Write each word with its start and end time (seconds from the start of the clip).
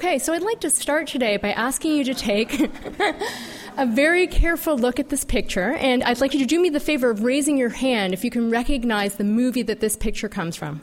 Okay, 0.00 0.18
so 0.18 0.32
I'd 0.32 0.40
like 0.40 0.60
to 0.60 0.70
start 0.70 1.08
today 1.08 1.36
by 1.36 1.52
asking 1.52 1.94
you 1.94 2.04
to 2.04 2.14
take 2.14 2.58
a 3.76 3.84
very 3.84 4.26
careful 4.26 4.78
look 4.78 4.98
at 4.98 5.10
this 5.10 5.24
picture, 5.24 5.74
and 5.74 6.02
I'd 6.02 6.22
like 6.22 6.32
you 6.32 6.40
to 6.40 6.46
do 6.46 6.58
me 6.58 6.70
the 6.70 6.80
favor 6.80 7.10
of 7.10 7.22
raising 7.22 7.58
your 7.58 7.68
hand 7.68 8.14
if 8.14 8.24
you 8.24 8.30
can 8.30 8.48
recognize 8.48 9.16
the 9.16 9.24
movie 9.24 9.60
that 9.64 9.80
this 9.80 9.96
picture 9.96 10.30
comes 10.30 10.56
from. 10.56 10.80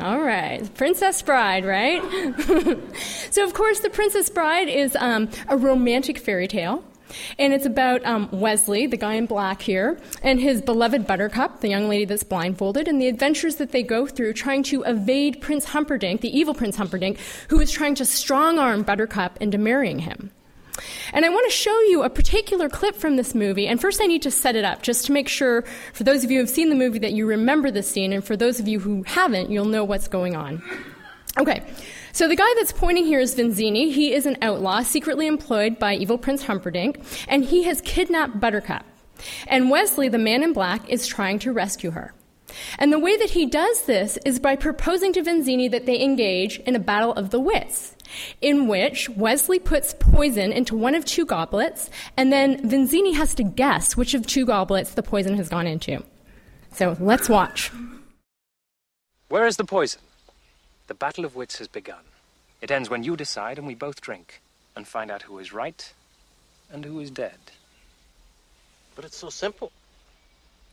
All 0.00 0.20
right, 0.20 0.68
Princess 0.74 1.22
Bride, 1.22 1.64
right? 1.64 2.02
so, 3.30 3.44
of 3.44 3.54
course, 3.54 3.78
The 3.78 3.90
Princess 3.90 4.28
Bride 4.28 4.68
is 4.68 4.96
um, 4.96 5.28
a 5.46 5.56
romantic 5.56 6.18
fairy 6.18 6.48
tale. 6.48 6.82
And 7.38 7.52
it's 7.52 7.66
about 7.66 8.04
um, 8.04 8.28
Westley, 8.32 8.86
the 8.86 8.96
guy 8.96 9.14
in 9.14 9.26
black 9.26 9.62
here, 9.62 9.98
and 10.22 10.40
his 10.40 10.62
beloved 10.62 11.06
Buttercup, 11.06 11.60
the 11.60 11.68
young 11.68 11.88
lady 11.88 12.04
that's 12.04 12.22
blindfolded, 12.22 12.88
and 12.88 13.00
the 13.00 13.08
adventures 13.08 13.56
that 13.56 13.72
they 13.72 13.82
go 13.82 14.06
through 14.06 14.34
trying 14.34 14.62
to 14.64 14.82
evade 14.82 15.40
Prince 15.40 15.66
Humperdinck, 15.66 16.20
the 16.20 16.36
evil 16.36 16.54
Prince 16.54 16.76
Humperdinck, 16.76 17.18
who 17.48 17.60
is 17.60 17.70
trying 17.70 17.94
to 17.96 18.04
strong 18.04 18.58
arm 18.58 18.82
Buttercup 18.82 19.36
into 19.40 19.58
marrying 19.58 20.00
him. 20.00 20.30
And 21.12 21.24
I 21.24 21.28
want 21.28 21.44
to 21.50 21.56
show 21.56 21.78
you 21.82 22.02
a 22.02 22.10
particular 22.10 22.68
clip 22.68 22.96
from 22.96 23.16
this 23.16 23.34
movie. 23.34 23.66
And 23.66 23.80
first, 23.80 24.00
I 24.00 24.06
need 24.06 24.22
to 24.22 24.30
set 24.30 24.56
it 24.56 24.64
up 24.64 24.82
just 24.82 25.06
to 25.06 25.12
make 25.12 25.28
sure, 25.28 25.62
for 25.92 26.04
those 26.04 26.24
of 26.24 26.30
you 26.30 26.38
who 26.38 26.44
have 26.44 26.50
seen 26.50 26.70
the 26.70 26.76
movie, 26.76 27.00
that 27.00 27.12
you 27.12 27.26
remember 27.26 27.70
the 27.70 27.82
scene. 27.82 28.12
And 28.12 28.24
for 28.24 28.36
those 28.36 28.60
of 28.60 28.68
you 28.68 28.80
who 28.80 29.02
haven't, 29.02 29.50
you'll 29.50 29.66
know 29.66 29.84
what's 29.84 30.08
going 30.08 30.36
on. 30.36 30.62
Okay, 31.38 31.62
so 32.12 32.28
the 32.28 32.36
guy 32.36 32.52
that's 32.56 32.72
pointing 32.72 33.04
here 33.04 33.20
is 33.20 33.34
Vizzini. 33.34 33.92
He 33.92 34.12
is 34.12 34.26
an 34.26 34.36
outlaw 34.42 34.82
secretly 34.82 35.26
employed 35.26 35.78
by 35.78 35.94
evil 35.94 36.18
Prince 36.18 36.44
Humperdinck, 36.44 37.00
and 37.28 37.44
he 37.44 37.64
has 37.64 37.80
kidnapped 37.80 38.40
Buttercup. 38.40 38.84
And 39.46 39.70
Wesley, 39.70 40.08
the 40.08 40.18
man 40.18 40.42
in 40.42 40.52
black, 40.52 40.88
is 40.88 41.06
trying 41.06 41.38
to 41.40 41.52
rescue 41.52 41.90
her. 41.90 42.14
And 42.78 42.92
the 42.92 42.98
way 42.98 43.16
that 43.16 43.30
he 43.30 43.46
does 43.46 43.82
this 43.82 44.18
is 44.24 44.40
by 44.40 44.56
proposing 44.56 45.12
to 45.12 45.22
Vizzini 45.22 45.70
that 45.70 45.86
they 45.86 46.00
engage 46.00 46.58
in 46.60 46.74
a 46.74 46.80
battle 46.80 47.12
of 47.12 47.30
the 47.30 47.40
wits 47.40 47.94
in 48.40 48.66
which 48.66 49.08
Wesley 49.10 49.58
puts 49.58 49.94
poison 49.94 50.52
into 50.52 50.76
one 50.76 50.94
of 50.94 51.04
two 51.04 51.24
goblets, 51.24 51.90
and 52.16 52.32
then 52.32 52.68
Vizzini 52.68 53.14
has 53.14 53.34
to 53.36 53.44
guess 53.44 53.96
which 53.96 54.14
of 54.14 54.26
two 54.26 54.44
goblets 54.44 54.94
the 54.94 55.02
poison 55.02 55.36
has 55.36 55.48
gone 55.48 55.66
into. 55.66 56.02
So 56.72 56.96
let's 57.00 57.28
watch. 57.28 57.70
Where 59.28 59.46
is 59.46 59.56
the 59.56 59.64
poison? 59.64 60.00
The 60.90 60.94
battle 60.94 61.24
of 61.24 61.36
wits 61.36 61.58
has 61.58 61.68
begun. 61.68 62.02
It 62.60 62.72
ends 62.72 62.90
when 62.90 63.04
you 63.04 63.14
decide 63.14 63.58
and 63.58 63.66
we 63.68 63.76
both 63.76 64.00
drink 64.00 64.40
and 64.74 64.88
find 64.88 65.08
out 65.08 65.22
who 65.22 65.38
is 65.38 65.52
right 65.52 65.92
and 66.68 66.84
who 66.84 66.98
is 66.98 67.12
dead. 67.12 67.38
But 68.96 69.04
it's 69.04 69.16
so 69.16 69.30
simple. 69.30 69.70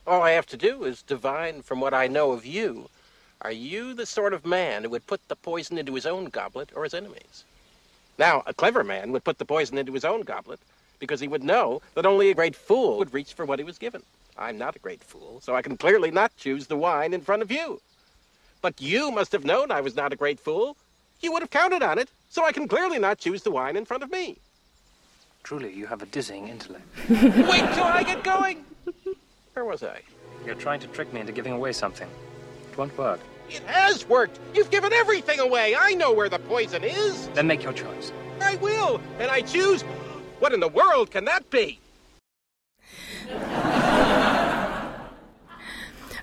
All 0.08 0.20
I 0.20 0.32
have 0.32 0.46
to 0.46 0.56
do 0.56 0.82
is 0.82 1.02
divine 1.02 1.62
from 1.62 1.80
what 1.80 1.94
I 1.94 2.08
know 2.08 2.32
of 2.32 2.44
you 2.44 2.88
are 3.42 3.52
you 3.52 3.94
the 3.94 4.06
sort 4.06 4.32
of 4.32 4.44
man 4.44 4.82
who 4.82 4.90
would 4.90 5.06
put 5.06 5.20
the 5.28 5.36
poison 5.36 5.78
into 5.78 5.94
his 5.94 6.04
own 6.04 6.24
goblet 6.24 6.70
or 6.74 6.82
his 6.82 6.94
enemy's? 6.94 7.44
Now, 8.18 8.42
a 8.44 8.52
clever 8.52 8.82
man 8.82 9.12
would 9.12 9.22
put 9.22 9.38
the 9.38 9.44
poison 9.44 9.78
into 9.78 9.92
his 9.92 10.04
own 10.04 10.22
goblet 10.22 10.58
because 10.98 11.20
he 11.20 11.28
would 11.28 11.44
know 11.44 11.80
that 11.94 12.06
only 12.06 12.28
a 12.30 12.34
great 12.34 12.56
fool 12.56 12.98
would 12.98 13.14
reach 13.14 13.34
for 13.34 13.44
what 13.44 13.60
he 13.60 13.64
was 13.64 13.78
given. 13.78 14.02
I'm 14.36 14.58
not 14.58 14.74
a 14.74 14.80
great 14.80 15.04
fool, 15.04 15.40
so 15.44 15.54
I 15.54 15.62
can 15.62 15.76
clearly 15.76 16.10
not 16.10 16.36
choose 16.36 16.66
the 16.66 16.76
wine 16.76 17.14
in 17.14 17.20
front 17.20 17.42
of 17.42 17.52
you. 17.52 17.80
But 18.60 18.80
you 18.80 19.10
must 19.10 19.32
have 19.32 19.44
known 19.44 19.70
I 19.70 19.80
was 19.80 19.94
not 19.94 20.12
a 20.12 20.16
great 20.16 20.40
fool. 20.40 20.76
You 21.20 21.32
would 21.32 21.42
have 21.42 21.50
counted 21.50 21.82
on 21.82 21.98
it, 21.98 22.10
so 22.28 22.44
I 22.44 22.52
can 22.52 22.68
clearly 22.68 22.98
not 22.98 23.18
choose 23.18 23.42
the 23.42 23.50
wine 23.50 23.76
in 23.76 23.84
front 23.84 24.02
of 24.02 24.10
me. 24.10 24.36
Truly, 25.42 25.72
you 25.72 25.86
have 25.86 26.02
a 26.02 26.06
dizzying 26.06 26.48
intellect. 26.48 26.84
Wait 27.08 27.72
till 27.74 27.84
I 27.84 28.02
get 28.04 28.22
going! 28.22 28.64
Where 29.54 29.64
was 29.64 29.82
I? 29.82 30.00
You're 30.44 30.54
trying 30.54 30.80
to 30.80 30.86
trick 30.88 31.12
me 31.12 31.20
into 31.20 31.32
giving 31.32 31.52
away 31.52 31.72
something 31.72 32.08
It 32.70 32.78
won't 32.78 32.96
work. 32.98 33.20
It 33.48 33.62
has 33.62 34.06
worked! 34.08 34.38
You've 34.54 34.70
given 34.70 34.92
everything 34.92 35.40
away! 35.40 35.74
I 35.74 35.94
know 35.94 36.12
where 36.12 36.28
the 36.28 36.38
poison 36.38 36.84
is! 36.84 37.28
Then 37.28 37.46
make 37.46 37.62
your 37.62 37.72
choice. 37.72 38.12
I 38.40 38.56
will! 38.56 39.00
And 39.18 39.30
I 39.30 39.40
choose. 39.40 39.82
What 40.38 40.52
in 40.52 40.60
the 40.60 40.68
world 40.68 41.10
can 41.10 41.24
that 41.24 41.48
be? 41.50 41.80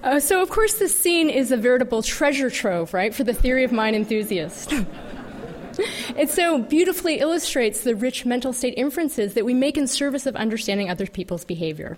Uh, 0.06 0.20
so, 0.20 0.40
of 0.40 0.50
course, 0.52 0.76
this 0.76 0.96
scene 0.96 1.32
is 1.32 1.52
a 1.52 1.58
veritable 1.58 2.04
treasure 2.04 2.52
trove, 2.52 2.94
right, 2.94 3.16
for 3.16 3.24
the 3.24 3.34
theory 3.34 3.64
of 3.64 3.72
mind 3.72 3.96
enthusiast. 3.96 4.72
it 6.16 6.30
so 6.30 6.60
beautifully 6.60 7.18
illustrates 7.20 7.82
the 7.82 7.96
rich 7.96 8.24
mental 8.24 8.54
state 8.54 8.76
inferences 8.78 9.34
that 9.34 9.44
we 9.44 9.56
make 9.56 9.80
in 9.80 9.88
service 9.88 10.28
of 10.28 10.36
understanding 10.36 10.92
other 10.92 11.08
people's 11.08 11.44
behavior. 11.44 11.98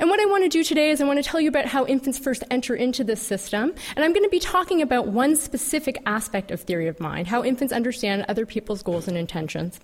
And 0.00 0.10
what 0.10 0.18
I 0.18 0.24
want 0.24 0.42
to 0.42 0.48
do 0.48 0.64
today 0.64 0.90
is 0.90 1.00
I 1.00 1.04
want 1.04 1.22
to 1.22 1.30
tell 1.30 1.40
you 1.40 1.48
about 1.48 1.66
how 1.66 1.86
infants 1.86 2.18
first 2.18 2.42
enter 2.50 2.74
into 2.74 3.04
this 3.04 3.22
system, 3.22 3.72
and 3.94 4.04
I'm 4.04 4.12
going 4.12 4.24
to 4.24 4.28
be 4.28 4.40
talking 4.40 4.82
about 4.82 5.06
one 5.06 5.36
specific 5.36 6.02
aspect 6.04 6.50
of 6.50 6.62
theory 6.62 6.88
of 6.88 6.98
mind, 6.98 7.28
how 7.28 7.44
infants 7.44 7.72
understand 7.72 8.24
other 8.28 8.44
people's 8.44 8.82
goals 8.82 9.06
and 9.06 9.16
intentions. 9.16 9.78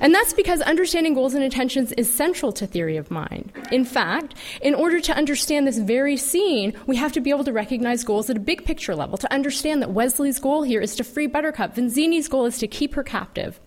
And 0.00 0.14
that's 0.14 0.32
because 0.32 0.60
understanding 0.60 1.14
goals 1.14 1.34
and 1.34 1.44
intentions 1.44 1.92
is 1.92 2.12
central 2.12 2.52
to 2.52 2.66
theory 2.66 2.96
of 2.96 3.10
mind. 3.10 3.52
In 3.70 3.84
fact, 3.84 4.34
in 4.60 4.74
order 4.74 5.00
to 5.00 5.16
understand 5.16 5.66
this 5.66 5.78
very 5.78 6.16
scene, 6.16 6.72
we 6.86 6.96
have 6.96 7.12
to 7.12 7.20
be 7.20 7.30
able 7.30 7.44
to 7.44 7.52
recognize 7.52 8.04
goals 8.04 8.28
at 8.28 8.36
a 8.36 8.40
big 8.40 8.64
picture 8.64 8.94
level, 8.94 9.16
to 9.18 9.32
understand 9.32 9.82
that 9.82 9.90
Wesley's 9.90 10.38
goal 10.38 10.62
here 10.62 10.80
is 10.80 10.96
to 10.96 11.04
free 11.04 11.26
Buttercup, 11.26 11.74
Vizzini's 11.74 12.28
goal 12.28 12.46
is 12.46 12.58
to 12.58 12.66
keep 12.66 12.94
her 12.94 13.02
captive. 13.02 13.60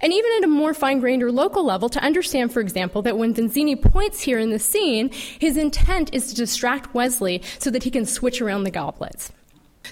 And 0.00 0.12
even 0.12 0.30
at 0.38 0.44
a 0.44 0.48
more 0.48 0.72
fine 0.72 1.00
grained 1.00 1.22
or 1.22 1.32
local 1.32 1.64
level, 1.64 1.88
to 1.88 2.00
understand, 2.00 2.52
for 2.52 2.60
example, 2.60 3.02
that 3.02 3.18
when 3.18 3.34
Vizzini 3.34 3.80
points 3.80 4.20
here 4.20 4.38
in 4.38 4.50
the 4.50 4.58
scene, 4.58 5.10
his 5.10 5.56
intent 5.56 6.14
is 6.14 6.28
to 6.28 6.34
distract 6.36 6.94
Wesley 6.94 7.42
so 7.58 7.70
that 7.70 7.82
he 7.82 7.90
can 7.90 8.06
switch 8.06 8.40
around 8.40 8.62
the 8.64 8.70
goblets. 8.70 9.32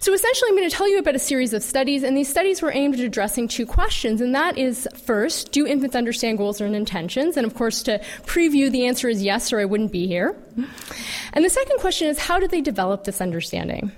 So, 0.01 0.13
essentially, 0.13 0.51
I'm 0.51 0.57
going 0.57 0.69
to 0.69 0.75
tell 0.77 0.89
you 0.89 0.99
about 0.99 1.15
a 1.15 1.19
series 1.19 1.53
of 1.53 1.63
studies, 1.63 2.03
and 2.03 2.17
these 2.17 2.29
studies 2.29 2.61
were 2.61 2.73
aimed 2.73 2.95
at 2.95 3.01
addressing 3.01 3.49
two 3.49 3.67
questions. 3.67 4.21
And 4.21 4.35
that 4.35 4.59
is 4.59 4.87
first, 5.05 5.53
do 5.53 5.67
infants 5.67 5.97
understand 5.97 6.39
goals 6.39 6.61
and 6.61 6.77
intentions? 6.77 7.37
And 7.37 7.47
of 7.47 7.55
course, 7.55 7.83
to 7.85 7.99
preview, 8.25 8.71
the 8.71 8.87
answer 8.87 9.09
is 9.09 9.23
yes, 9.23 9.53
or 9.53 9.61
I 9.61 9.65
wouldn't 9.65 9.93
be 9.93 10.07
here. 10.07 10.37
And 11.33 11.45
the 11.45 11.51
second 11.51 11.79
question 11.79 12.09
is, 12.09 12.19
how 12.19 12.39
do 12.39 12.47
they 12.47 12.61
develop 12.61 13.05
this 13.05 13.21
understanding? 13.21 13.93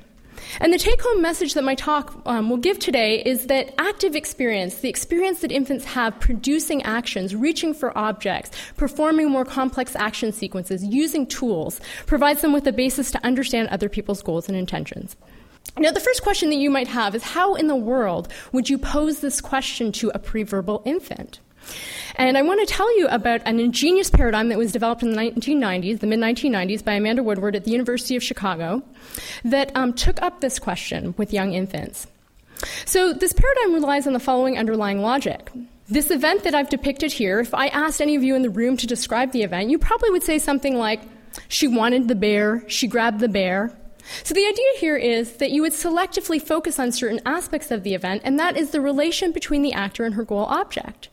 And 0.61 0.73
the 0.73 0.79
take 0.79 1.01
home 1.01 1.23
message 1.23 1.55
that 1.55 1.65
my 1.65 1.75
talk 1.75 2.21
um, 2.27 2.51
will 2.51 2.57
give 2.57 2.79
today 2.79 3.23
is 3.23 3.47
that 3.47 3.75
active 3.79 4.17
experience, 4.17 4.77
the 4.77 4.89
experience 4.89 5.41
that 5.41 5.53
infants 5.53 5.85
have 5.85 6.19
producing 6.21 6.83
actions, 6.83 7.35
reaching 7.35 7.75
for 7.75 7.97
objects, 7.97 8.51
performing 8.77 9.31
more 9.31 9.45
complex 9.45 9.95
action 9.97 10.33
sequences, 10.33 10.85
using 10.85 11.27
tools, 11.27 11.81
provides 12.07 12.41
them 12.41 12.53
with 12.53 12.67
a 12.67 12.73
basis 12.73 13.11
to 13.11 13.25
understand 13.25 13.69
other 13.69 13.89
people's 13.89 14.23
goals 14.23 14.49
and 14.49 14.57
intentions. 14.57 15.17
Now, 15.77 15.91
the 15.91 16.01
first 16.01 16.23
question 16.23 16.51
that 16.51 16.57
you 16.57 16.71
might 16.71 16.89
have 16.89 17.15
is 17.15 17.23
how 17.23 17.55
in 17.55 17.69
the 17.69 17.77
world 17.77 18.29
would 18.53 18.69
you 18.69 18.79
pose 18.79 19.21
this 19.21 19.41
question 19.41 19.93
to 19.93 20.11
a 20.15 20.19
preverbal 20.19 20.83
infant? 20.85 21.41
And 22.17 22.37
I 22.37 22.43
want 22.43 22.67
to 22.67 22.75
tell 22.75 22.99
you 22.99 23.07
about 23.09 23.43
an 23.47 23.61
ingenious 23.61 24.11
paradigm 24.11 24.49
that 24.49 24.59
was 24.59 24.73
developed 24.73 25.03
in 25.03 25.13
the 25.13 25.17
1990s, 25.17 26.01
the 26.01 26.07
mid 26.07 26.19
1990s, 26.19 26.85
by 26.85 26.95
Amanda 26.95 27.23
Woodward 27.23 27.55
at 27.55 27.65
the 27.65 27.71
University 27.71 28.17
of 28.17 28.23
Chicago, 28.23 28.83
that 29.45 29.71
um, 29.77 29.93
took 29.93 30.21
up 30.21 30.41
this 30.41 30.59
question 30.59 31.15
with 31.17 31.33
young 31.33 31.53
infants. 31.53 32.07
So, 32.87 33.13
this 33.13 33.33
paradigm 33.33 33.75
relies 33.75 34.07
on 34.07 34.15
the 34.15 34.21
following 34.21 34.59
underlying 34.59 35.01
logic. 35.01 35.53
This 35.89 36.11
event 36.11 36.43
that 36.43 36.55
I've 36.55 36.69
depicted 36.69 37.13
here, 37.13 37.39
if 37.39 37.55
I 37.55 37.69
asked 37.69 38.03
any 38.03 38.17
of 38.17 38.25
you 38.25 38.35
in 38.35 38.43
the 38.43 38.51
room 38.51 38.77
to 38.79 38.87
describe 38.87 39.31
the 39.31 39.43
event, 39.43 39.71
you 39.71 39.79
probably 39.79 40.11
would 40.11 40.25
say 40.25 40.39
something 40.39 40.77
like, 40.77 41.01
She 41.47 41.69
wanted 41.69 42.09
the 42.09 42.17
bear, 42.17 42.65
she 42.69 42.89
grabbed 42.89 43.21
the 43.21 43.29
bear, 43.29 43.79
so 44.23 44.35
the 44.35 44.47
idea 44.47 44.67
here 44.79 44.97
is 44.97 45.37
that 45.37 45.51
you 45.51 45.63
would 45.63 45.73
selectively 45.73 46.41
focus 46.41 46.79
on 46.79 46.93
certain 46.93 47.21
aspects 47.27 47.71
of 47.71 47.83
the 47.83 47.95
event, 47.95 48.23
and 48.25 48.39
that 48.39 48.57
is 48.57 48.71
the 48.71 48.81
relation 48.81 49.33
between 49.33 49.63
the 49.63 49.73
actor 49.73 50.05
and 50.05 50.15
her 50.15 50.25
goal 50.25 50.45
object. 50.45 51.09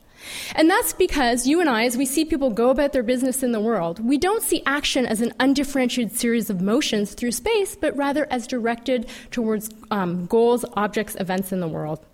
And 0.54 0.68
that's 0.68 0.92
because 0.92 1.46
you 1.46 1.60
and 1.60 1.68
I, 1.68 1.84
as 1.84 1.96
we 1.96 2.06
see 2.06 2.24
people 2.24 2.50
go 2.50 2.70
about 2.70 2.92
their 2.92 3.02
business 3.02 3.42
in 3.42 3.52
the 3.52 3.60
world, 3.60 4.04
we 4.04 4.18
don't 4.18 4.42
see 4.42 4.62
action 4.66 5.06
as 5.06 5.20
an 5.20 5.32
undifferentiated 5.38 6.16
series 6.16 6.50
of 6.50 6.60
motions 6.60 7.14
through 7.14 7.32
space, 7.32 7.76
but 7.76 7.96
rather 7.96 8.26
as 8.30 8.46
directed 8.46 9.08
towards 9.30 9.70
um, 9.90 10.26
goals, 10.26 10.64
objects, 10.74 11.16
events 11.20 11.52
in 11.52 11.60
the 11.60 11.68
world. 11.68 12.04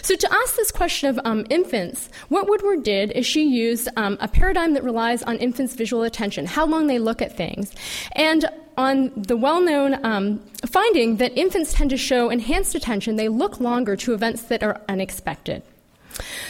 So, 0.00 0.16
to 0.16 0.32
ask 0.32 0.56
this 0.56 0.70
question 0.70 1.10
of 1.10 1.20
um, 1.24 1.44
infants, 1.50 2.08
what 2.28 2.48
Woodward 2.48 2.82
did 2.82 3.10
is 3.12 3.26
she 3.26 3.44
used 3.44 3.88
um, 3.96 4.16
a 4.20 4.28
paradigm 4.28 4.72
that 4.72 4.84
relies 4.84 5.22
on 5.22 5.36
infants' 5.36 5.74
visual 5.74 6.02
attention, 6.02 6.46
how 6.46 6.64
long 6.64 6.86
they 6.86 6.98
look 6.98 7.20
at 7.20 7.36
things, 7.36 7.74
and 8.12 8.46
on 8.76 9.12
the 9.16 9.36
well 9.36 9.60
known 9.60 10.04
um, 10.04 10.40
finding 10.66 11.16
that 11.16 11.36
infants 11.36 11.72
tend 11.72 11.90
to 11.90 11.96
show 11.96 12.30
enhanced 12.30 12.74
attention, 12.74 13.16
they 13.16 13.28
look 13.28 13.60
longer 13.60 13.96
to 13.96 14.14
events 14.14 14.42
that 14.44 14.62
are 14.62 14.80
unexpected. 14.88 15.62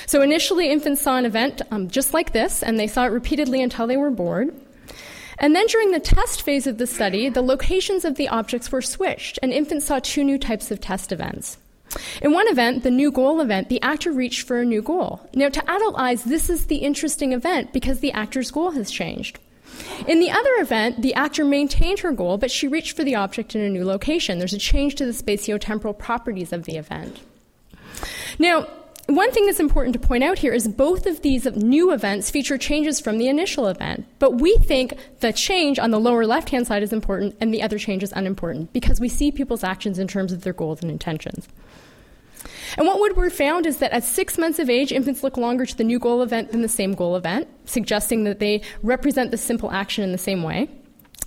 So, 0.07 0.23
initially, 0.23 0.71
infants 0.71 1.03
saw 1.03 1.17
an 1.17 1.27
event 1.27 1.63
um, 1.71 1.89
just 1.89 2.15
like 2.15 2.33
this, 2.33 2.63
and 2.63 2.79
they 2.79 2.87
saw 2.87 3.05
it 3.05 3.11
repeatedly 3.11 3.63
until 3.63 3.87
they 3.87 3.97
were 3.97 4.11
bored. 4.11 4.55
And 5.39 5.55
then 5.55 5.67
during 5.67 5.91
the 5.91 6.01
test 6.01 6.43
phase 6.43 6.67
of 6.67 6.79
the 6.79 6.87
study, 6.87 7.29
the 7.29 7.43
locations 7.43 8.05
of 8.05 8.15
the 8.15 8.29
objects 8.29 8.73
were 8.73 8.83
switched, 8.83 9.39
and 9.43 9.53
infants 9.53 9.87
saw 9.87 9.99
two 9.99 10.25
new 10.25 10.39
types 10.39 10.71
of 10.71 10.81
test 10.81 11.13
events. 11.13 11.59
In 12.23 12.33
one 12.33 12.49
event, 12.49 12.83
the 12.83 12.91
new 12.91 13.11
goal 13.11 13.41
event, 13.41 13.69
the 13.69 13.81
actor 13.83 14.13
reached 14.13 14.47
for 14.47 14.59
a 14.59 14.65
new 14.65 14.83
goal. 14.83 15.29
Now, 15.35 15.49
to 15.49 15.71
adult 15.71 15.95
eyes, 15.99 16.25
this 16.25 16.51
is 16.51 16.67
the 16.67 16.77
interesting 16.77 17.33
event 17.33 17.73
because 17.73 18.01
the 18.01 18.13
actor's 18.13 18.51
goal 18.51 18.73
has 18.73 18.91
changed. 18.91 19.39
In 20.07 20.21
the 20.21 20.31
other 20.31 20.51
event, 20.59 21.03
the 21.03 21.15
actor 21.15 21.45
maintained 21.45 22.01
her 22.01 22.13
goal, 22.13 22.39
but 22.39 22.51
she 22.51 22.69
reached 22.69 22.97
for 22.97 23.05
the 23.05 23.15
object 23.15 23.55
in 23.55 23.63
a 23.63 23.69
new 23.69 23.85
location. 23.85 24.39
There's 24.39 24.53
a 24.53 24.59
change 24.59 24.95
to 24.97 25.07
the 25.07 25.13
spatiotemporal 25.13 25.99
properties 25.99 26.53
of 26.53 26.65
the 26.65 26.77
event. 26.77 27.21
Now, 28.39 28.67
one 29.07 29.31
thing 29.31 29.47
that's 29.47 29.61
important 29.61 29.93
to 29.93 30.01
point 30.01 30.25
out 30.25 30.39
here 30.39 30.53
is 30.53 30.67
both 30.67 31.07
of 31.07 31.23
these 31.23 31.45
new 31.45 31.93
events 31.93 32.29
feature 32.29 32.59
changes 32.59 32.99
from 32.99 33.19
the 33.19 33.29
initial 33.29 33.69
event, 33.69 34.05
but 34.19 34.41
we 34.41 34.57
think 34.57 34.95
the 35.21 35.33
change 35.33 35.79
on 35.79 35.93
the 35.93 36.01
lower 36.01 36.27
left 36.27 36.51
hand 36.51 36.67
side 36.67 36.83
is 36.83 36.93
important 36.93 37.37
and 37.41 37.55
the 37.55 37.63
other 37.63 37.79
change 37.79 38.03
is 38.03 38.13
unimportant 38.13 38.73
because 38.73 38.99
we 38.99 39.09
see 39.09 39.31
people's 39.31 39.63
actions 39.63 40.01
in 40.01 40.09
terms 40.09 40.33
of 40.33 40.43
their 40.43 40.53
goals 40.53 40.83
and 40.83 40.91
intentions. 40.91 41.47
And 42.77 42.87
what 42.87 43.01
Woodward 43.01 43.33
found 43.33 43.67
is 43.67 43.79
that 43.79 43.93
at 43.93 44.05
six 44.05 44.39
months 44.39 44.59
of 44.59 44.69
age, 44.69 44.93
infants 44.93 45.23
look 45.23 45.37
longer 45.37 45.65
to 45.65 45.77
the 45.77 45.85
new 45.85 45.99
goal 45.99 46.23
event 46.23 46.53
than 46.53 46.63
the 46.63 46.69
same 46.69 46.93
goal 46.95 47.17
event, 47.17 47.49
suggesting 47.65 48.25
that 48.25 48.39
they 48.39 48.63
represent 48.83 49.31
the 49.31 49.39
simple 49.39 49.71
action 49.71 50.05
in 50.05 50.13
the 50.13 50.19
same 50.19 50.43
way 50.43 50.69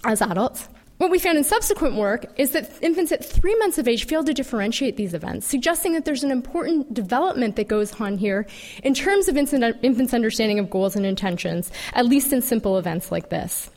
as 0.06 0.22
adults. 0.22 0.70
What 0.98 1.12
we 1.12 1.18
found 1.18 1.38
in 1.38 1.46
subsequent 1.46 1.96
work 1.96 2.26
is 2.38 2.52
that 2.52 2.70
infants 2.82 3.14
at 3.14 3.24
three 3.24 3.56
months 3.56 3.78
of 3.78 3.88
age 3.88 4.06
fail 4.06 4.22
to 4.26 4.34
differentiate 4.34 4.98
these 4.98 5.14
events, 5.14 5.48
suggesting 5.48 5.94
that 5.94 6.04
there's 6.04 6.26
an 6.26 6.32
important 6.32 6.94
development 6.94 7.56
that 7.56 7.70
goes 7.70 8.00
on 8.02 8.18
here 8.18 8.46
in 8.84 8.94
terms 8.94 9.30
of 9.30 9.38
infants' 9.38 10.14
understanding 10.14 10.60
of 10.60 10.70
goals 10.70 10.98
and 10.98 11.06
intentions, 11.06 11.72
at 11.94 12.06
least 12.06 12.34
in 12.34 12.42
simple 12.42 12.78
events 12.78 13.14
like 13.14 13.30
this. 13.30 13.72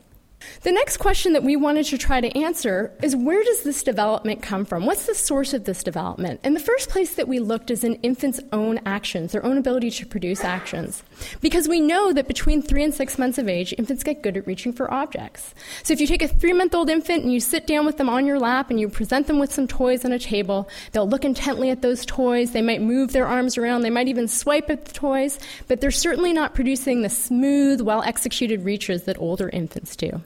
The 0.62 0.72
next 0.72 0.98
question 0.98 1.32
that 1.32 1.42
we 1.42 1.56
wanted 1.56 1.86
to 1.86 1.98
try 1.98 2.20
to 2.20 2.38
answer 2.38 2.92
is 3.02 3.16
where 3.16 3.42
does 3.42 3.64
this 3.64 3.82
development 3.82 4.42
come 4.42 4.64
from? 4.64 4.86
What's 4.86 5.06
the 5.06 5.14
source 5.14 5.52
of 5.54 5.64
this 5.64 5.82
development? 5.82 6.40
And 6.44 6.54
the 6.54 6.60
first 6.60 6.88
place 6.88 7.14
that 7.14 7.26
we 7.26 7.40
looked 7.40 7.70
is 7.70 7.82
in 7.82 7.94
infants' 7.96 8.40
own 8.52 8.80
actions, 8.86 9.32
their 9.32 9.44
own 9.44 9.58
ability 9.58 9.90
to 9.90 10.06
produce 10.06 10.44
actions. 10.44 11.02
Because 11.40 11.68
we 11.68 11.80
know 11.80 12.12
that 12.12 12.28
between 12.28 12.62
three 12.62 12.84
and 12.84 12.94
six 12.94 13.18
months 13.18 13.38
of 13.38 13.48
age, 13.48 13.74
infants 13.76 14.04
get 14.04 14.22
good 14.22 14.36
at 14.36 14.46
reaching 14.46 14.72
for 14.72 14.92
objects. 14.92 15.54
So 15.82 15.92
if 15.92 16.00
you 16.00 16.06
take 16.06 16.22
a 16.22 16.28
three 16.28 16.52
month 16.52 16.74
old 16.74 16.90
infant 16.90 17.24
and 17.24 17.32
you 17.32 17.40
sit 17.40 17.66
down 17.66 17.84
with 17.84 17.96
them 17.96 18.08
on 18.08 18.26
your 18.26 18.38
lap 18.38 18.70
and 18.70 18.78
you 18.78 18.88
present 18.88 19.26
them 19.26 19.38
with 19.38 19.52
some 19.52 19.66
toys 19.66 20.04
on 20.04 20.12
a 20.12 20.18
table, 20.18 20.68
they'll 20.92 21.08
look 21.08 21.24
intently 21.24 21.70
at 21.70 21.82
those 21.82 22.06
toys. 22.06 22.52
They 22.52 22.62
might 22.62 22.80
move 22.80 23.12
their 23.12 23.26
arms 23.26 23.58
around. 23.58 23.82
They 23.82 23.90
might 23.90 24.08
even 24.08 24.28
swipe 24.28 24.70
at 24.70 24.84
the 24.84 24.92
toys, 24.92 25.38
but 25.68 25.80
they're 25.80 25.90
certainly 25.90 26.32
not 26.32 26.54
producing 26.54 27.02
the 27.02 27.10
smooth, 27.10 27.80
well 27.80 28.02
executed 28.02 28.64
reaches 28.64 29.04
that 29.04 29.18
older 29.18 29.48
infants 29.48 29.96
do. 29.96 30.22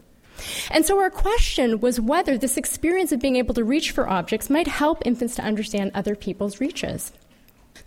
And 0.70 0.84
so 0.84 0.98
our 0.98 1.10
question 1.10 1.80
was 1.80 2.00
whether 2.00 2.36
this 2.38 2.56
experience 2.56 3.12
of 3.12 3.20
being 3.20 3.36
able 3.36 3.54
to 3.54 3.64
reach 3.64 3.90
for 3.90 4.08
objects 4.08 4.50
might 4.50 4.68
help 4.68 5.02
infants 5.04 5.34
to 5.36 5.42
understand 5.42 5.92
other 5.94 6.14
people's 6.14 6.60
reaches. 6.60 7.12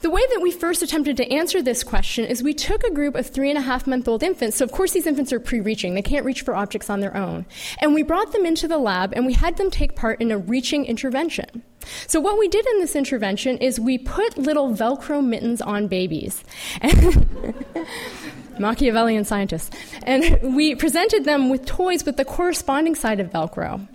The 0.01 0.09
way 0.09 0.21
that 0.29 0.41
we 0.41 0.51
first 0.51 0.81
attempted 0.81 1.17
to 1.17 1.29
answer 1.29 1.61
this 1.61 1.83
question 1.83 2.23
is 2.23 2.41
we 2.41 2.53
took 2.53 2.83
a 2.83 2.93
group 2.93 3.15
of 3.15 3.27
three 3.27 3.49
and 3.49 3.57
a 3.57 3.61
half 3.61 3.85
month 3.85 4.07
old 4.07 4.23
infants. 4.23 4.57
So, 4.57 4.63
of 4.63 4.71
course, 4.71 4.91
these 4.91 5.07
infants 5.07 5.33
are 5.33 5.39
pre 5.39 5.59
reaching, 5.59 5.93
they 5.93 6.01
can't 6.01 6.25
reach 6.25 6.43
for 6.43 6.55
objects 6.55 6.89
on 6.89 7.01
their 7.01 7.15
own. 7.17 7.45
And 7.79 7.93
we 7.93 8.03
brought 8.03 8.31
them 8.31 8.45
into 8.45 8.67
the 8.67 8.77
lab 8.77 9.13
and 9.13 9.25
we 9.25 9.33
had 9.33 9.57
them 9.57 9.69
take 9.69 9.95
part 9.95 10.21
in 10.21 10.31
a 10.31 10.37
reaching 10.37 10.85
intervention. 10.85 11.63
So, 12.07 12.19
what 12.19 12.37
we 12.37 12.47
did 12.47 12.65
in 12.67 12.79
this 12.79 12.95
intervention 12.95 13.57
is 13.57 13.79
we 13.79 13.97
put 13.97 14.37
little 14.37 14.73
Velcro 14.73 15.25
mittens 15.25 15.61
on 15.61 15.87
babies. 15.87 16.43
Machiavellian 18.59 19.25
scientists. 19.25 19.69
And 20.03 20.39
we 20.55 20.75
presented 20.75 21.25
them 21.25 21.49
with 21.49 21.65
toys 21.65 22.05
with 22.05 22.17
the 22.17 22.25
corresponding 22.25 22.95
side 22.95 23.19
of 23.19 23.31
Velcro. 23.31 23.87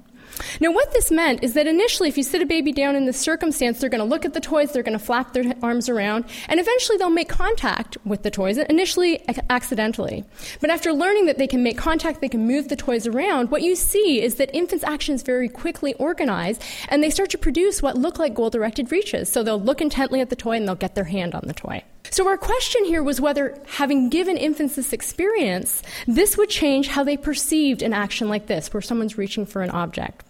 Now, 0.61 0.73
what 0.73 0.93
this 0.93 1.11
meant 1.11 1.43
is 1.43 1.55
that 1.55 1.67
initially, 1.67 2.09
if 2.09 2.17
you 2.17 2.23
sit 2.23 2.43
a 2.43 2.47
baby 2.47 2.73
down 2.73 2.97
in 2.97 3.07
this 3.07 3.19
circumstance, 3.19 3.79
they're 3.79 3.91
going 3.91 4.01
to 4.01 4.05
look 4.05 4.25
at 4.25 4.35
the 4.35 4.41
toys, 4.41 4.73
they're 4.73 4.83
going 4.83 4.99
to 4.99 5.05
flap 5.05 5.33
their 5.33 5.55
arms 5.63 5.89
around, 5.89 6.25
and 6.49 6.61
eventually 6.61 6.99
they'll 6.99 7.11
make 7.11 7.29
contact 7.29 7.97
with 8.05 8.23
the 8.23 8.31
toys, 8.31 8.59
initially 8.59 9.25
accidentally. 9.51 10.25
But 10.61 10.71
after 10.71 10.93
learning 10.93 11.27
that 11.27 11.39
they 11.39 11.47
can 11.47 11.63
make 11.63 11.79
contact, 11.79 12.21
they 12.21 12.29
can 12.29 12.47
move 12.47 12.69
the 12.69 12.77
toys 12.77 13.07
around, 13.07 13.51
what 13.51 13.63
you 13.63 13.77
see 13.77 14.23
is 14.23 14.37
that 14.37 14.55
infants' 14.55 14.85
actions 14.85 15.23
very 15.23 15.49
quickly 15.49 15.95
organize, 15.95 16.59
and 16.89 17.03
they 17.03 17.11
start 17.11 17.31
to 17.31 17.39
produce 17.39 17.83
what 17.83 17.97
look 17.97 18.19
like 18.19 18.35
goal 18.35 18.51
directed 18.51 18.91
reaches. 18.91 19.31
So 19.31 19.43
they'll 19.43 19.61
look 19.61 19.81
intently 19.81 20.21
at 20.21 20.31
the 20.31 20.37
toy 20.37 20.57
and 20.57 20.67
they'll 20.67 20.75
get 20.75 20.95
their 20.95 21.05
hand 21.05 21.35
on 21.35 21.45
the 21.47 21.55
toy. 21.55 21.83
So, 22.11 22.29
our 22.29 22.37
question 22.37 22.85
here 22.85 23.03
was 23.03 23.21
whether, 23.21 23.59
having 23.67 24.09
given 24.09 24.37
infants 24.37 24.77
this 24.77 24.93
experience, 24.93 25.83
this 26.07 26.37
would 26.37 26.49
change 26.49 26.89
how 26.89 27.03
they 27.03 27.17
perceived 27.17 27.83
an 27.83 27.93
action 27.93 28.29
like 28.29 28.47
this, 28.47 28.73
where 28.73 28.83
someone's 28.83 29.19
reaching 29.19 29.47
for 29.47 29.63
an 29.63 29.71
object. 29.71 30.25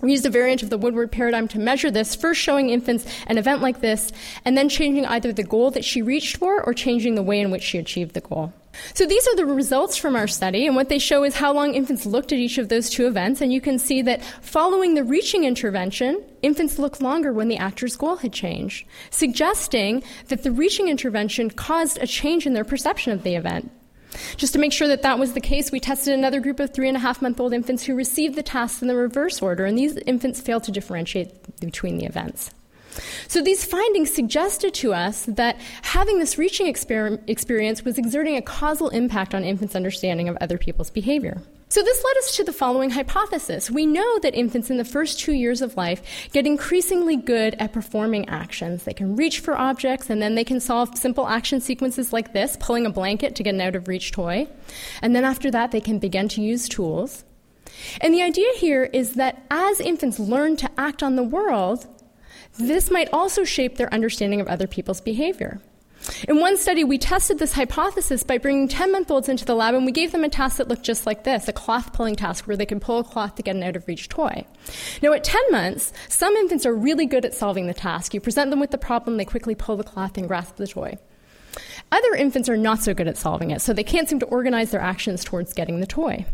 We 0.00 0.12
used 0.12 0.26
a 0.26 0.30
variant 0.30 0.62
of 0.62 0.70
the 0.70 0.78
Woodward 0.78 1.10
paradigm 1.10 1.48
to 1.48 1.58
measure 1.58 1.90
this, 1.90 2.14
first 2.14 2.40
showing 2.40 2.70
infants 2.70 3.04
an 3.26 3.36
event 3.36 3.62
like 3.62 3.80
this, 3.80 4.12
and 4.44 4.56
then 4.56 4.68
changing 4.68 5.06
either 5.06 5.32
the 5.32 5.42
goal 5.42 5.72
that 5.72 5.84
she 5.84 6.02
reached 6.02 6.36
for 6.36 6.62
or 6.62 6.72
changing 6.72 7.16
the 7.16 7.22
way 7.22 7.40
in 7.40 7.50
which 7.50 7.64
she 7.64 7.78
achieved 7.78 8.14
the 8.14 8.20
goal. 8.20 8.52
So 8.94 9.06
these 9.06 9.26
are 9.28 9.36
the 9.36 9.46
results 9.46 9.96
from 9.96 10.16
our 10.16 10.26
study, 10.26 10.66
and 10.66 10.76
what 10.76 10.88
they 10.88 10.98
show 10.98 11.24
is 11.24 11.36
how 11.36 11.52
long 11.52 11.74
infants 11.74 12.06
looked 12.06 12.32
at 12.32 12.38
each 12.38 12.58
of 12.58 12.68
those 12.68 12.90
two 12.90 13.06
events, 13.06 13.40
and 13.40 13.52
you 13.52 13.60
can 13.60 13.78
see 13.78 14.02
that 14.02 14.24
following 14.42 14.94
the 14.94 15.04
reaching 15.04 15.44
intervention, 15.44 16.22
infants 16.42 16.78
looked 16.78 17.02
longer 17.02 17.32
when 17.32 17.48
the 17.48 17.56
actor's 17.56 17.96
goal 17.96 18.16
had 18.16 18.32
changed, 18.32 18.86
suggesting 19.10 20.02
that 20.28 20.42
the 20.42 20.52
reaching 20.52 20.88
intervention 20.88 21.50
caused 21.50 21.98
a 21.98 22.06
change 22.06 22.46
in 22.46 22.54
their 22.54 22.64
perception 22.64 23.12
of 23.12 23.22
the 23.22 23.34
event. 23.34 23.70
Just 24.36 24.52
to 24.54 24.58
make 24.58 24.72
sure 24.72 24.88
that 24.88 25.02
that 25.02 25.18
was 25.18 25.34
the 25.34 25.40
case, 25.40 25.70
we 25.70 25.80
tested 25.80 26.14
another 26.14 26.40
group 26.40 26.60
of 26.60 26.72
three 26.72 26.88
and 26.88 26.96
a 26.96 27.00
half 27.00 27.20
month 27.20 27.38
old 27.38 27.52
infants 27.52 27.84
who 27.84 27.94
received 27.94 28.36
the 28.36 28.42
tasks 28.42 28.82
in 28.82 28.88
the 28.88 28.96
reverse 28.96 29.42
order, 29.42 29.64
and 29.64 29.76
these 29.76 29.96
infants 29.98 30.40
failed 30.40 30.64
to 30.64 30.72
differentiate 30.72 31.60
between 31.60 31.98
the 31.98 32.06
events. 32.06 32.50
So 33.28 33.42
these 33.42 33.64
findings 33.64 34.12
suggested 34.12 34.74
to 34.74 34.92
us 34.92 35.26
that 35.26 35.60
having 35.82 36.18
this 36.18 36.38
reaching 36.38 36.66
exper- 36.66 37.20
experience 37.28 37.84
was 37.84 37.98
exerting 37.98 38.36
a 38.36 38.42
causal 38.42 38.88
impact 38.90 39.34
on 39.34 39.44
infants' 39.44 39.76
understanding 39.76 40.28
of 40.28 40.36
other 40.40 40.58
people's 40.58 40.90
behavior. 40.90 41.42
So, 41.70 41.82
this 41.82 42.02
led 42.02 42.16
us 42.16 42.34
to 42.36 42.44
the 42.44 42.52
following 42.54 42.88
hypothesis. 42.88 43.70
We 43.70 43.84
know 43.84 44.18
that 44.20 44.34
infants 44.34 44.70
in 44.70 44.78
the 44.78 44.86
first 44.86 45.20
two 45.20 45.34
years 45.34 45.60
of 45.60 45.76
life 45.76 46.30
get 46.32 46.46
increasingly 46.46 47.16
good 47.16 47.54
at 47.58 47.74
performing 47.74 48.26
actions. 48.30 48.84
They 48.84 48.94
can 48.94 49.16
reach 49.16 49.40
for 49.40 49.54
objects, 49.54 50.08
and 50.08 50.22
then 50.22 50.34
they 50.34 50.44
can 50.44 50.60
solve 50.60 50.96
simple 50.96 51.28
action 51.28 51.60
sequences 51.60 52.10
like 52.10 52.32
this 52.32 52.56
pulling 52.58 52.86
a 52.86 52.90
blanket 52.90 53.34
to 53.34 53.42
get 53.42 53.54
an 53.54 53.60
out 53.60 53.76
of 53.76 53.86
reach 53.86 54.12
toy. 54.12 54.48
And 55.02 55.14
then 55.14 55.26
after 55.26 55.50
that, 55.50 55.70
they 55.70 55.80
can 55.82 55.98
begin 55.98 56.28
to 56.28 56.40
use 56.40 56.70
tools. 56.70 57.24
And 58.00 58.14
the 58.14 58.22
idea 58.22 58.48
here 58.56 58.84
is 58.84 59.14
that 59.14 59.44
as 59.50 59.78
infants 59.78 60.18
learn 60.18 60.56
to 60.56 60.70
act 60.78 61.02
on 61.02 61.16
the 61.16 61.22
world, 61.22 61.86
this 62.58 62.90
might 62.90 63.08
also 63.12 63.44
shape 63.44 63.76
their 63.76 63.92
understanding 63.92 64.40
of 64.40 64.48
other 64.48 64.66
people's 64.66 65.00
behavior. 65.00 65.60
In 66.28 66.40
one 66.40 66.56
study, 66.56 66.84
we 66.84 66.96
tested 66.96 67.38
this 67.38 67.52
hypothesis 67.52 68.22
by 68.22 68.38
bringing 68.38 68.68
10 68.68 68.92
month 68.92 69.10
olds 69.10 69.28
into 69.28 69.44
the 69.44 69.54
lab 69.54 69.74
and 69.74 69.84
we 69.84 69.92
gave 69.92 70.12
them 70.12 70.24
a 70.24 70.28
task 70.28 70.56
that 70.56 70.68
looked 70.68 70.84
just 70.84 71.06
like 71.06 71.24
this 71.24 71.48
a 71.48 71.52
cloth 71.52 71.92
pulling 71.92 72.16
task 72.16 72.46
where 72.46 72.56
they 72.56 72.66
can 72.66 72.80
pull 72.80 72.98
a 72.98 73.04
cloth 73.04 73.34
to 73.34 73.42
get 73.42 73.56
an 73.56 73.62
out 73.62 73.76
of 73.76 73.86
reach 73.86 74.08
toy. 74.08 74.44
Now, 75.02 75.12
at 75.12 75.24
10 75.24 75.40
months, 75.50 75.92
some 76.08 76.34
infants 76.34 76.64
are 76.66 76.74
really 76.74 77.06
good 77.06 77.24
at 77.24 77.34
solving 77.34 77.66
the 77.66 77.74
task. 77.74 78.14
You 78.14 78.20
present 78.20 78.50
them 78.50 78.60
with 78.60 78.70
the 78.70 78.78
problem, 78.78 79.16
they 79.16 79.24
quickly 79.24 79.54
pull 79.54 79.76
the 79.76 79.84
cloth 79.84 80.16
and 80.16 80.28
grasp 80.28 80.56
the 80.56 80.66
toy. 80.66 80.98
Other 81.90 82.14
infants 82.14 82.48
are 82.48 82.56
not 82.56 82.80
so 82.80 82.94
good 82.94 83.08
at 83.08 83.16
solving 83.16 83.50
it, 83.50 83.60
so 83.60 83.72
they 83.72 83.84
can't 83.84 84.08
seem 84.08 84.20
to 84.20 84.26
organize 84.26 84.70
their 84.70 84.80
actions 84.80 85.24
towards 85.24 85.52
getting 85.52 85.80
the 85.80 85.86
toy. 85.86 86.26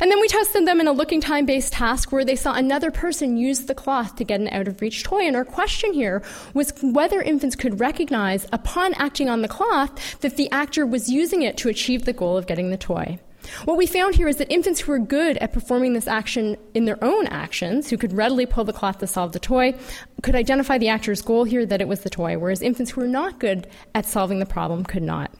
And 0.00 0.10
then 0.10 0.20
we 0.20 0.28
tested 0.28 0.66
them 0.66 0.80
in 0.80 0.88
a 0.88 0.92
looking 0.92 1.20
time 1.20 1.46
based 1.46 1.72
task 1.72 2.12
where 2.12 2.24
they 2.24 2.36
saw 2.36 2.54
another 2.54 2.90
person 2.90 3.36
use 3.36 3.60
the 3.66 3.74
cloth 3.74 4.16
to 4.16 4.24
get 4.24 4.40
an 4.40 4.48
out 4.48 4.68
of 4.68 4.80
reach 4.80 5.04
toy. 5.04 5.26
And 5.26 5.36
our 5.36 5.44
question 5.44 5.92
here 5.92 6.22
was 6.54 6.72
whether 6.82 7.20
infants 7.20 7.56
could 7.56 7.80
recognize, 7.80 8.46
upon 8.52 8.94
acting 8.94 9.28
on 9.28 9.42
the 9.42 9.48
cloth, 9.48 10.20
that 10.20 10.36
the 10.36 10.50
actor 10.50 10.86
was 10.86 11.08
using 11.10 11.42
it 11.42 11.56
to 11.58 11.68
achieve 11.68 12.04
the 12.04 12.12
goal 12.12 12.36
of 12.36 12.46
getting 12.46 12.70
the 12.70 12.76
toy. 12.76 13.18
What 13.64 13.76
we 13.76 13.86
found 13.86 14.14
here 14.14 14.28
is 14.28 14.36
that 14.36 14.52
infants 14.52 14.80
who 14.80 14.92
were 14.92 14.98
good 14.98 15.36
at 15.38 15.52
performing 15.52 15.94
this 15.94 16.06
action 16.06 16.56
in 16.74 16.84
their 16.84 17.02
own 17.02 17.26
actions, 17.26 17.90
who 17.90 17.96
could 17.96 18.12
readily 18.12 18.46
pull 18.46 18.64
the 18.64 18.72
cloth 18.72 18.98
to 18.98 19.06
solve 19.06 19.32
the 19.32 19.40
toy, 19.40 19.74
could 20.22 20.36
identify 20.36 20.78
the 20.78 20.88
actor's 20.88 21.22
goal 21.22 21.44
here 21.44 21.66
that 21.66 21.80
it 21.80 21.88
was 21.88 22.00
the 22.00 22.10
toy, 22.10 22.38
whereas 22.38 22.62
infants 22.62 22.92
who 22.92 23.00
were 23.00 23.08
not 23.08 23.40
good 23.40 23.66
at 23.94 24.06
solving 24.06 24.38
the 24.38 24.46
problem 24.46 24.84
could 24.84 25.02
not. 25.02 25.32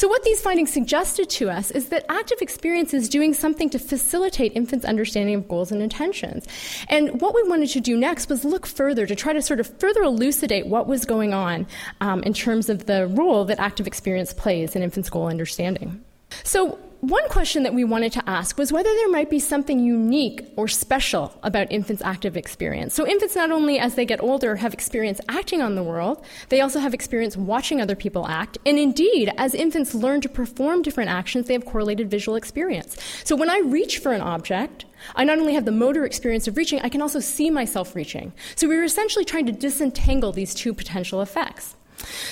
So, 0.00 0.08
what 0.08 0.22
these 0.22 0.40
findings 0.40 0.72
suggested 0.72 1.28
to 1.28 1.50
us 1.50 1.70
is 1.70 1.90
that 1.90 2.06
active 2.08 2.40
experience 2.40 2.94
is 2.94 3.06
doing 3.06 3.34
something 3.34 3.68
to 3.68 3.78
facilitate 3.78 4.56
infants' 4.56 4.86
understanding 4.86 5.34
of 5.34 5.46
goals 5.46 5.70
and 5.70 5.82
intentions. 5.82 6.46
And 6.88 7.20
what 7.20 7.34
we 7.34 7.42
wanted 7.42 7.68
to 7.68 7.80
do 7.82 7.98
next 7.98 8.30
was 8.30 8.42
look 8.42 8.66
further 8.66 9.06
to 9.06 9.14
try 9.14 9.34
to 9.34 9.42
sort 9.42 9.60
of 9.60 9.66
further 9.78 10.00
elucidate 10.02 10.66
what 10.68 10.86
was 10.86 11.04
going 11.04 11.34
on 11.34 11.66
um, 12.00 12.22
in 12.22 12.32
terms 12.32 12.70
of 12.70 12.86
the 12.86 13.08
role 13.08 13.44
that 13.44 13.60
active 13.60 13.86
experience 13.86 14.32
plays 14.32 14.74
in 14.74 14.82
infants' 14.82 15.10
goal 15.10 15.26
understanding. 15.26 16.02
So, 16.44 16.78
one 17.00 17.26
question 17.30 17.62
that 17.62 17.72
we 17.72 17.82
wanted 17.82 18.12
to 18.12 18.28
ask 18.28 18.58
was 18.58 18.72
whether 18.72 18.90
there 18.90 19.08
might 19.08 19.30
be 19.30 19.38
something 19.38 19.78
unique 19.78 20.46
or 20.56 20.68
special 20.68 21.32
about 21.42 21.72
infants' 21.72 22.02
active 22.02 22.36
experience. 22.36 22.94
So, 22.94 23.06
infants, 23.06 23.34
not 23.34 23.50
only 23.50 23.78
as 23.78 23.94
they 23.94 24.04
get 24.04 24.22
older, 24.22 24.56
have 24.56 24.74
experience 24.74 25.18
acting 25.26 25.62
on 25.62 25.76
the 25.76 25.82
world, 25.82 26.22
they 26.50 26.60
also 26.60 26.78
have 26.78 26.92
experience 26.92 27.38
watching 27.38 27.80
other 27.80 27.96
people 27.96 28.26
act. 28.26 28.58
And 28.66 28.78
indeed, 28.78 29.32
as 29.38 29.54
infants 29.54 29.94
learn 29.94 30.20
to 30.20 30.28
perform 30.28 30.82
different 30.82 31.10
actions, 31.10 31.46
they 31.46 31.54
have 31.54 31.64
correlated 31.64 32.10
visual 32.10 32.36
experience. 32.36 32.98
So, 33.24 33.34
when 33.34 33.48
I 33.48 33.60
reach 33.60 33.98
for 33.98 34.12
an 34.12 34.20
object, 34.20 34.84
I 35.16 35.24
not 35.24 35.38
only 35.38 35.54
have 35.54 35.64
the 35.64 35.72
motor 35.72 36.04
experience 36.04 36.46
of 36.48 36.58
reaching, 36.58 36.80
I 36.80 36.90
can 36.90 37.00
also 37.00 37.20
see 37.20 37.48
myself 37.48 37.96
reaching. 37.96 38.34
So, 38.56 38.68
we 38.68 38.76
were 38.76 38.84
essentially 38.84 39.24
trying 39.24 39.46
to 39.46 39.52
disentangle 39.52 40.32
these 40.32 40.52
two 40.52 40.74
potential 40.74 41.22
effects. 41.22 41.76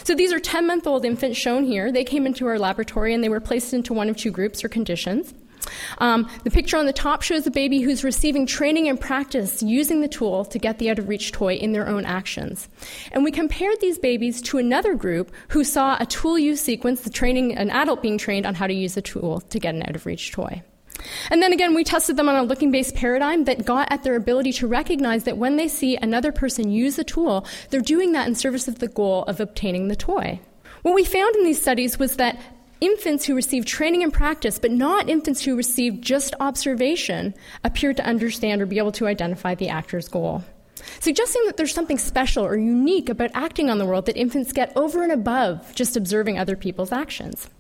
So 0.04 0.14
these 0.14 0.32
are 0.32 0.38
10 0.38 0.66
month 0.66 0.86
old 0.86 1.04
infants 1.04 1.38
shown 1.38 1.64
here. 1.64 1.92
They 1.92 2.04
came 2.04 2.26
into 2.26 2.46
our 2.46 2.58
laboratory 2.58 3.14
and 3.14 3.22
they 3.22 3.28
were 3.28 3.40
placed 3.40 3.74
into 3.74 3.92
one 3.92 4.08
of 4.08 4.16
two 4.16 4.30
groups 4.30 4.64
or 4.64 4.68
conditions. 4.68 5.34
Um, 5.98 6.28
the 6.44 6.50
picture 6.50 6.76
on 6.76 6.86
the 6.86 6.92
top 6.92 7.22
shows 7.22 7.46
a 7.46 7.50
baby 7.50 7.80
who's 7.80 8.04
receiving 8.04 8.46
training 8.46 8.88
and 8.88 9.00
practice 9.00 9.62
using 9.62 10.00
the 10.00 10.08
tool 10.08 10.44
to 10.46 10.58
get 10.58 10.78
the 10.78 10.90
out 10.90 10.98
of 10.98 11.08
reach 11.08 11.32
toy 11.32 11.54
in 11.54 11.72
their 11.72 11.88
own 11.88 12.04
actions. 12.04 12.68
And 13.12 13.24
we 13.24 13.30
compared 13.30 13.80
these 13.80 13.98
babies 13.98 14.40
to 14.42 14.58
another 14.58 14.94
group 14.94 15.32
who 15.48 15.64
saw 15.64 15.96
a 15.98 16.06
tool 16.06 16.38
use 16.38 16.60
sequence, 16.60 17.02
the 17.02 17.10
training, 17.10 17.56
an 17.56 17.70
adult 17.70 18.02
being 18.02 18.18
trained 18.18 18.46
on 18.46 18.54
how 18.54 18.66
to 18.66 18.74
use 18.74 18.96
a 18.96 19.02
tool 19.02 19.40
to 19.40 19.58
get 19.58 19.74
an 19.74 19.82
out 19.82 19.96
of 19.96 20.06
reach 20.06 20.32
toy. 20.32 20.62
And 21.30 21.42
then 21.42 21.52
again, 21.52 21.74
we 21.74 21.84
tested 21.84 22.16
them 22.16 22.28
on 22.28 22.36
a 22.36 22.42
looking 22.42 22.70
based 22.70 22.94
paradigm 22.94 23.44
that 23.44 23.64
got 23.64 23.90
at 23.90 24.02
their 24.02 24.16
ability 24.16 24.52
to 24.54 24.66
recognize 24.66 25.24
that 25.24 25.38
when 25.38 25.56
they 25.56 25.68
see 25.68 25.96
another 25.96 26.32
person 26.32 26.70
use 26.70 26.98
a 26.98 27.04
tool, 27.04 27.46
they're 27.70 27.80
doing 27.80 28.12
that 28.12 28.26
in 28.26 28.34
service 28.34 28.68
of 28.68 28.78
the 28.78 28.88
goal 28.88 29.24
of 29.24 29.40
obtaining 29.40 29.88
the 29.88 29.96
toy. 29.96 30.40
What 30.82 30.94
we 30.94 31.04
found 31.04 31.36
in 31.36 31.44
these 31.44 31.60
studies 31.60 31.98
was 31.98 32.16
that 32.16 32.38
infants 32.80 33.24
who 33.24 33.34
received 33.34 33.66
training 33.66 34.02
and 34.02 34.12
practice, 34.12 34.58
but 34.58 34.70
not 34.70 35.08
infants 35.08 35.42
who 35.42 35.56
received 35.56 36.02
just 36.02 36.34
observation, 36.40 37.34
appeared 37.64 37.96
to 37.96 38.06
understand 38.06 38.62
or 38.62 38.66
be 38.66 38.78
able 38.78 38.92
to 38.92 39.06
identify 39.06 39.54
the 39.54 39.68
actor's 39.68 40.08
goal. 40.08 40.44
Suggesting 41.00 41.42
that 41.46 41.56
there's 41.56 41.74
something 41.74 41.98
special 41.98 42.44
or 42.44 42.56
unique 42.56 43.08
about 43.08 43.30
acting 43.34 43.68
on 43.68 43.78
the 43.78 43.86
world 43.86 44.06
that 44.06 44.16
infants 44.16 44.52
get 44.52 44.72
over 44.76 45.02
and 45.02 45.12
above 45.12 45.74
just 45.74 45.96
observing 45.96 46.38
other 46.38 46.56
people's 46.56 46.92
actions. 46.92 47.50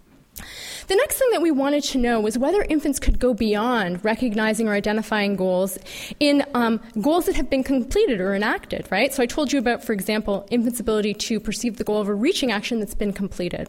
The 0.88 0.96
next 0.96 1.18
thing 1.18 1.28
that 1.32 1.42
we 1.42 1.50
wanted 1.50 1.84
to 1.84 1.98
know 1.98 2.18
was 2.18 2.38
whether 2.38 2.62
infants 2.62 2.98
could 2.98 3.18
go 3.18 3.34
beyond 3.34 4.02
recognizing 4.06 4.68
or 4.68 4.72
identifying 4.72 5.36
goals 5.36 5.78
in 6.18 6.42
um, 6.54 6.80
goals 7.02 7.26
that 7.26 7.34
have 7.36 7.50
been 7.50 7.62
completed 7.62 8.22
or 8.22 8.34
enacted, 8.34 8.90
right? 8.90 9.12
So 9.12 9.22
I 9.22 9.26
told 9.26 9.52
you 9.52 9.58
about, 9.58 9.84
for 9.84 9.92
example, 9.92 10.46
infants' 10.50 10.80
ability 10.80 11.12
to 11.12 11.40
perceive 11.40 11.76
the 11.76 11.84
goal 11.84 12.00
of 12.00 12.08
a 12.08 12.14
reaching 12.14 12.50
action 12.50 12.80
that's 12.80 12.94
been 12.94 13.12
completed. 13.12 13.68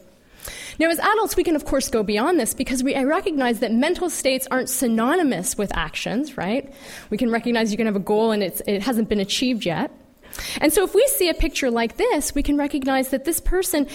Now, 0.78 0.88
as 0.88 0.98
adults, 0.98 1.36
we 1.36 1.44
can, 1.44 1.56
of 1.56 1.66
course, 1.66 1.90
go 1.90 2.02
beyond 2.02 2.40
this 2.40 2.54
because 2.54 2.82
we 2.82 2.98
recognize 3.04 3.60
that 3.60 3.70
mental 3.70 4.08
states 4.08 4.48
aren't 4.50 4.70
synonymous 4.70 5.58
with 5.58 5.76
actions, 5.76 6.38
right? 6.38 6.72
We 7.10 7.18
can 7.18 7.30
recognize 7.30 7.70
you 7.70 7.76
can 7.76 7.84
have 7.84 7.96
a 7.96 8.00
goal 8.00 8.32
and 8.32 8.42
it 8.42 8.82
hasn't 8.82 9.10
been 9.10 9.20
achieved 9.20 9.66
yet. 9.66 9.90
And 10.60 10.72
so, 10.72 10.84
if 10.84 10.94
we 10.94 11.06
see 11.08 11.28
a 11.28 11.34
picture 11.34 11.70
like 11.70 11.96
this, 11.96 12.34
we 12.34 12.42
can 12.42 12.56
recognize 12.56 13.08
that 13.08 13.24
this 13.24 13.40
person 13.40 13.88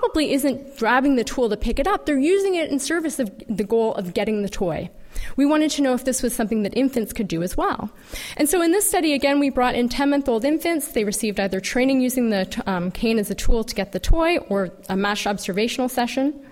probably 0.00 0.32
isn't 0.32 0.78
grabbing 0.78 1.16
the 1.16 1.24
tool 1.24 1.50
to 1.50 1.56
pick 1.56 1.78
it 1.78 1.86
up. 1.86 2.06
They're 2.06 2.18
using 2.18 2.54
it 2.54 2.70
in 2.70 2.78
service 2.78 3.18
of 3.18 3.30
the 3.48 3.64
goal 3.64 3.94
of 3.94 4.14
getting 4.14 4.42
the 4.42 4.48
toy. 4.48 4.90
We 5.36 5.44
wanted 5.44 5.70
to 5.72 5.82
know 5.82 5.92
if 5.92 6.04
this 6.06 6.22
was 6.22 6.34
something 6.34 6.62
that 6.62 6.74
infants 6.74 7.12
could 7.12 7.28
do 7.28 7.42
as 7.42 7.58
well. 7.58 7.90
And 8.38 8.48
so 8.48 8.62
in 8.62 8.72
this 8.72 8.88
study, 8.88 9.12
again, 9.12 9.38
we 9.38 9.50
brought 9.50 9.74
in 9.74 9.90
10 9.90 10.08
month 10.08 10.30
old 10.30 10.46
infants. 10.46 10.88
They 10.88 11.04
received 11.04 11.38
either 11.38 11.60
training 11.60 12.00
using 12.00 12.30
the 12.30 12.62
um, 12.66 12.90
cane 12.90 13.18
as 13.18 13.30
a 13.30 13.34
tool 13.34 13.64
to 13.64 13.74
get 13.74 13.92
the 13.92 14.00
toy 14.00 14.38
or 14.48 14.70
a 14.88 14.96
matched 14.96 15.26
observational 15.26 15.90
session. 15.90 16.42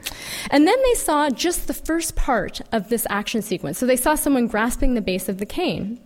And 0.51 0.67
then 0.67 0.77
they 0.83 0.95
saw 0.95 1.31
just 1.31 1.67
the 1.67 1.75
first 1.75 2.17
part 2.17 2.61
of 2.73 2.91
this 2.91 3.07
action 3.09 3.41
sequence. 3.41 3.79
So 3.79 3.87
they 3.87 3.97
saw 3.97 4.17
someone 4.17 4.49
grasping 4.49 4.95
the 4.95 5.01
base 5.01 5.31
of 5.31 5.39
the 5.39 5.47
cane. 5.47 5.99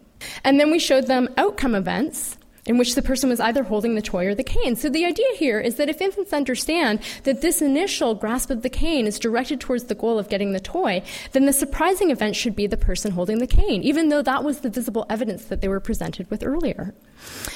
And 0.45 0.61
then 0.61 0.71
we 0.71 0.79
showed 0.79 1.09
them 1.09 1.29
outcome 1.37 1.75
events 1.75 2.39
in 2.67 2.79
which 2.79 2.95
the 2.95 3.03
person 3.03 3.29
was 3.29 3.41
either 3.41 3.63
holding 3.63 3.95
the 3.95 4.03
toy 4.03 4.27
or 4.27 4.35
the 4.35 4.45
cane. 4.45 4.77
So 4.77 4.89
the 4.89 5.05
idea 5.05 5.27
here 5.37 5.61
is 5.61 5.77
that 5.77 5.89
if 5.89 6.01
infants 6.01 6.33
understand 6.33 7.01
that 7.25 7.41
this 7.41 7.61
initial 7.61 8.15
grasp 8.15 8.51
of 8.51 8.63
the 8.63 8.71
cane 8.71 9.07
is 9.07 9.19
directed 9.19 9.61
towards 9.61 9.85
the 9.85 9.95
goal 9.95 10.19
of 10.19 10.29
getting 10.29 10.53
the 10.53 10.61
toy, 10.61 11.03
then 11.33 11.47
the 11.47 11.53
surprising 11.53 12.11
event 12.11 12.37
should 12.37 12.57
be 12.57 12.67
the 12.67 12.77
person 12.77 13.13
holding 13.13 13.39
the 13.39 13.47
cane, 13.47 13.83
even 13.83 14.09
though 14.09 14.23
that 14.23 14.45
was 14.45 14.61
the 14.61 14.71
visible 14.71 15.07
evidence 15.11 15.45
that 15.47 15.61
they 15.61 15.69
were 15.69 15.81
presented 15.81 16.31
with 16.31 16.43
earlier. 16.43 16.95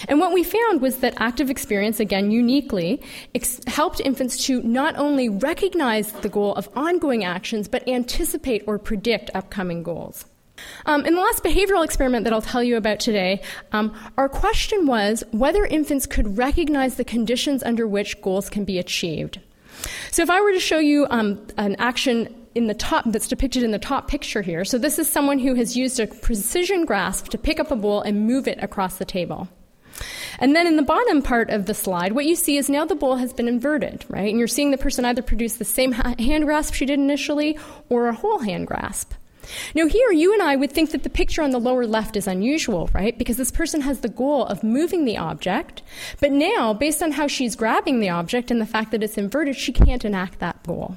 And 0.09 0.21
what 0.21 0.33
we 0.33 0.45
found 0.45 0.81
was 0.81 0.99
that 0.99 1.15
active 1.19 1.51
experience, 1.51 2.01
again 2.01 2.31
uniquely, 2.31 3.03
ex- 3.35 3.61
helped 3.67 4.01
infants 4.01 4.45
to 4.47 4.63
not 4.63 4.97
only 4.97 5.29
recognize 5.29 6.13
the 6.13 6.29
goal 6.29 6.55
of 6.55 6.69
ongoing 6.77 7.25
actions, 7.25 7.69
but 7.69 7.87
anticipate 7.89 8.65
or 8.67 8.79
predict 8.79 9.31
upcoming 9.35 9.83
goals. 9.83 10.27
Um, 10.87 11.05
in 11.05 11.15
the 11.15 11.21
last 11.21 11.43
behavioral 11.43 11.85
experiment 11.85 12.25
that 12.25 12.33
I'll 12.33 12.43
tell 12.43 12.63
you 12.63 12.77
about 12.77 13.01
today, 13.01 13.43
um, 13.73 13.95
our 14.17 14.29
question 14.29 14.87
was 14.87 15.25
whether 15.33 15.65
infants 15.65 16.07
could 16.07 16.39
recognize 16.39 16.97
the 16.97 17.05
conditions 17.05 17.63
under 17.63 17.87
which 17.87 18.21
goals 18.23 18.49
can 18.49 18.65
be 18.65 18.79
achieved. 18.79 19.41
So, 20.11 20.23
if 20.23 20.31
I 20.31 20.41
were 20.41 20.53
to 20.53 20.61
show 20.61 20.79
you 20.79 21.07
um, 21.11 21.47
an 21.57 21.77
action 21.79 22.35
in 22.55 22.67
the 22.67 22.75
top 22.75 23.05
that's 23.07 23.29
depicted 23.29 23.63
in 23.63 23.71
the 23.71 23.79
top 23.79 24.09
picture 24.09 24.43
here, 24.43 24.65
so 24.65 24.79
this 24.79 24.99
is 24.99 25.09
someone 25.09 25.39
who 25.39 25.55
has 25.55 25.77
used 25.77 26.01
a 26.01 26.07
precision 26.07 26.85
grasp 26.85 27.29
to 27.29 27.39
pick 27.39 27.61
up 27.61 27.71
a 27.71 27.77
bowl 27.77 28.01
and 28.01 28.27
move 28.27 28.49
it 28.49 28.63
across 28.63 28.99
the 28.99 29.05
table. 29.05 29.49
And 30.39 30.55
then 30.55 30.67
in 30.67 30.77
the 30.77 30.83
bottom 30.83 31.23
part 31.23 31.51
of 31.51 31.67
the 31.67 31.75
slide, 31.75 32.13
what 32.13 32.25
you 32.25 32.37
see 32.37 32.57
is 32.57 32.71
now 32.71 32.85
the 32.85 32.95
bowl 32.95 33.17
has 33.17 33.33
been 33.33 33.49
inverted, 33.49 34.05
right? 34.09 34.29
And 34.29 34.39
you're 34.39 34.47
seeing 34.47 34.71
the 34.71 34.79
person 34.79 35.05
either 35.05 35.23
produce 35.23 35.57
the 35.57 35.65
same 35.65 35.93
hand 35.93 36.45
grasp 36.45 36.75
she 36.75 36.87
did 36.87 36.99
initially 36.99 37.59
or 37.89 38.09
a 38.09 38.15
whole 38.15 38.39
hand 38.39 38.67
grasp. 38.67 39.13
Now, 39.75 39.87
here, 39.87 40.13
you 40.13 40.33
and 40.33 40.43
I 40.43 40.57
would 40.57 40.73
think 40.73 40.91
that 40.91 41.03
the 41.03 41.11
picture 41.11 41.43
on 41.43 41.51
the 41.51 41.59
lower 41.59 41.87
left 41.87 42.17
is 42.17 42.27
unusual, 42.27 42.89
right? 42.93 43.17
Because 43.17 43.37
this 43.37 43.51
person 43.51 43.83
has 43.83 44.01
the 44.01 44.09
goal 44.09 44.45
of 44.47 44.63
moving 44.63 45.05
the 45.05 45.17
object, 45.17 45.83
but 46.21 46.33
now, 46.33 46.73
based 46.75 47.03
on 47.03 47.13
how 47.13 47.27
she's 47.27 47.57
grabbing 47.57 48.01
the 48.01 48.11
object 48.11 48.51
and 48.51 48.61
the 48.61 48.67
fact 48.67 48.91
that 48.91 49.03
it's 49.03 49.19
inverted, 49.19 49.57
she 49.57 49.73
can't 49.73 50.05
enact 50.05 50.39
that 50.39 50.63
goal. 50.67 50.97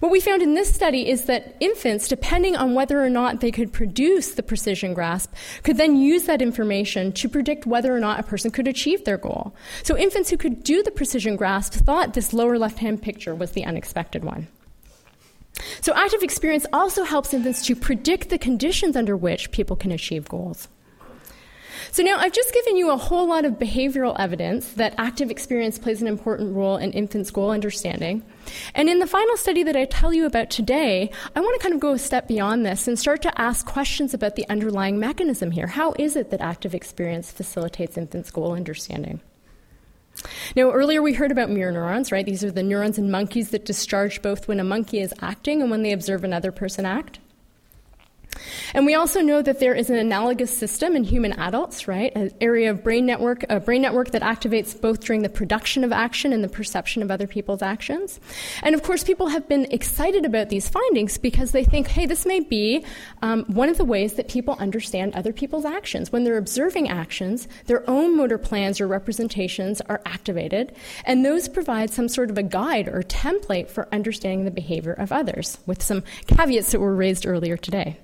What 0.00 0.10
we 0.10 0.20
found 0.20 0.42
in 0.42 0.54
this 0.54 0.74
study 0.74 1.08
is 1.08 1.26
that 1.26 1.56
infants, 1.60 2.08
depending 2.08 2.56
on 2.56 2.74
whether 2.74 3.04
or 3.04 3.10
not 3.10 3.40
they 3.40 3.50
could 3.50 3.72
produce 3.72 4.32
the 4.32 4.42
precision 4.42 4.94
grasp, 4.94 5.32
could 5.62 5.76
then 5.76 5.96
use 5.96 6.24
that 6.24 6.42
information 6.42 7.12
to 7.12 7.28
predict 7.28 7.66
whether 7.66 7.94
or 7.94 8.00
not 8.00 8.18
a 8.18 8.24
person 8.24 8.50
could 8.50 8.66
achieve 8.66 9.04
their 9.04 9.18
goal. 9.18 9.54
So, 9.82 9.96
infants 9.96 10.30
who 10.30 10.36
could 10.36 10.64
do 10.64 10.82
the 10.82 10.90
precision 10.90 11.36
grasp 11.36 11.74
thought 11.74 12.14
this 12.14 12.32
lower 12.32 12.58
left 12.58 12.78
hand 12.78 13.02
picture 13.02 13.34
was 13.34 13.52
the 13.52 13.64
unexpected 13.64 14.24
one. 14.24 14.48
So, 15.80 15.92
active 15.94 16.22
experience 16.22 16.66
also 16.72 17.04
helps 17.04 17.34
infants 17.34 17.64
to 17.66 17.76
predict 17.76 18.28
the 18.28 18.38
conditions 18.38 18.96
under 18.96 19.16
which 19.16 19.50
people 19.50 19.76
can 19.76 19.92
achieve 19.92 20.28
goals. 20.28 20.68
So, 21.92 22.02
now 22.02 22.18
I've 22.18 22.32
just 22.32 22.54
given 22.54 22.76
you 22.76 22.90
a 22.90 22.96
whole 22.96 23.26
lot 23.26 23.44
of 23.44 23.54
behavioral 23.54 24.14
evidence 24.18 24.72
that 24.74 24.94
active 24.98 25.30
experience 25.30 25.78
plays 25.78 26.00
an 26.00 26.08
important 26.08 26.54
role 26.54 26.76
in 26.76 26.92
infants' 26.92 27.30
goal 27.30 27.50
understanding. 27.50 28.22
And 28.74 28.88
in 28.88 29.00
the 29.00 29.06
final 29.06 29.36
study 29.36 29.62
that 29.64 29.76
I 29.76 29.86
tell 29.86 30.12
you 30.12 30.26
about 30.26 30.50
today, 30.50 31.10
I 31.34 31.40
want 31.40 31.60
to 31.60 31.62
kind 31.62 31.74
of 31.74 31.80
go 31.80 31.92
a 31.92 31.98
step 31.98 32.28
beyond 32.28 32.64
this 32.64 32.86
and 32.86 32.98
start 32.98 33.22
to 33.22 33.40
ask 33.40 33.66
questions 33.66 34.14
about 34.14 34.36
the 34.36 34.48
underlying 34.48 35.00
mechanism 35.00 35.50
here. 35.50 35.66
How 35.66 35.94
is 35.98 36.16
it 36.16 36.30
that 36.30 36.40
active 36.40 36.74
experience 36.74 37.32
facilitates 37.32 37.96
infants' 37.96 38.30
goal 38.30 38.52
understanding? 38.52 39.20
Now, 40.56 40.70
earlier 40.72 41.00
we 41.00 41.14
heard 41.14 41.30
about 41.30 41.50
mirror 41.50 41.70
neurons, 41.70 42.10
right? 42.10 42.26
These 42.26 42.42
are 42.42 42.50
the 42.50 42.62
neurons 42.62 42.98
in 42.98 43.10
monkeys 43.10 43.50
that 43.50 43.64
discharge 43.64 44.20
both 44.20 44.48
when 44.48 44.58
a 44.58 44.64
monkey 44.64 45.00
is 45.00 45.14
acting 45.20 45.62
and 45.62 45.70
when 45.70 45.82
they 45.82 45.92
observe 45.92 46.24
another 46.24 46.50
person 46.50 46.84
act. 46.84 47.20
And 48.74 48.86
we 48.86 48.94
also 48.94 49.20
know 49.20 49.42
that 49.42 49.60
there 49.60 49.74
is 49.74 49.90
an 49.90 49.96
analogous 49.96 50.56
system 50.56 50.96
in 50.96 51.04
human 51.04 51.32
adults, 51.32 51.88
right? 51.88 52.12
An 52.14 52.30
area 52.40 52.70
of 52.70 52.84
brain 52.84 53.06
network, 53.06 53.44
a 53.48 53.60
brain 53.60 53.82
network 53.82 54.10
that 54.12 54.22
activates 54.22 54.78
both 54.80 55.00
during 55.00 55.22
the 55.22 55.28
production 55.28 55.84
of 55.84 55.92
action 55.92 56.32
and 56.32 56.42
the 56.44 56.48
perception 56.48 57.02
of 57.02 57.10
other 57.10 57.26
people's 57.26 57.62
actions. 57.62 58.20
And 58.62 58.74
of 58.74 58.82
course, 58.82 59.04
people 59.04 59.28
have 59.28 59.48
been 59.48 59.66
excited 59.70 60.24
about 60.24 60.48
these 60.48 60.68
findings 60.68 61.18
because 61.18 61.52
they 61.52 61.64
think, 61.64 61.88
hey, 61.88 62.06
this 62.06 62.26
may 62.26 62.40
be 62.40 62.84
um, 63.22 63.44
one 63.44 63.68
of 63.68 63.78
the 63.78 63.84
ways 63.84 64.14
that 64.14 64.28
people 64.28 64.56
understand 64.58 65.14
other 65.14 65.32
people's 65.32 65.64
actions. 65.64 66.12
When 66.12 66.24
they're 66.24 66.36
observing 66.36 66.88
actions, 66.88 67.48
their 67.66 67.88
own 67.88 68.16
motor 68.16 68.38
plans 68.38 68.80
or 68.80 68.86
representations 68.86 69.80
are 69.82 70.00
activated, 70.06 70.74
and 71.04 71.24
those 71.24 71.48
provide 71.48 71.90
some 71.90 72.08
sort 72.08 72.30
of 72.30 72.38
a 72.38 72.42
guide 72.42 72.88
or 72.88 73.02
template 73.02 73.68
for 73.68 73.88
understanding 73.92 74.44
the 74.44 74.50
behavior 74.50 74.92
of 74.92 75.12
others, 75.12 75.58
with 75.66 75.82
some 75.82 76.02
caveats 76.26 76.72
that 76.72 76.80
were 76.80 76.94
raised 76.94 77.26
earlier 77.26 77.56
today. 77.56 77.98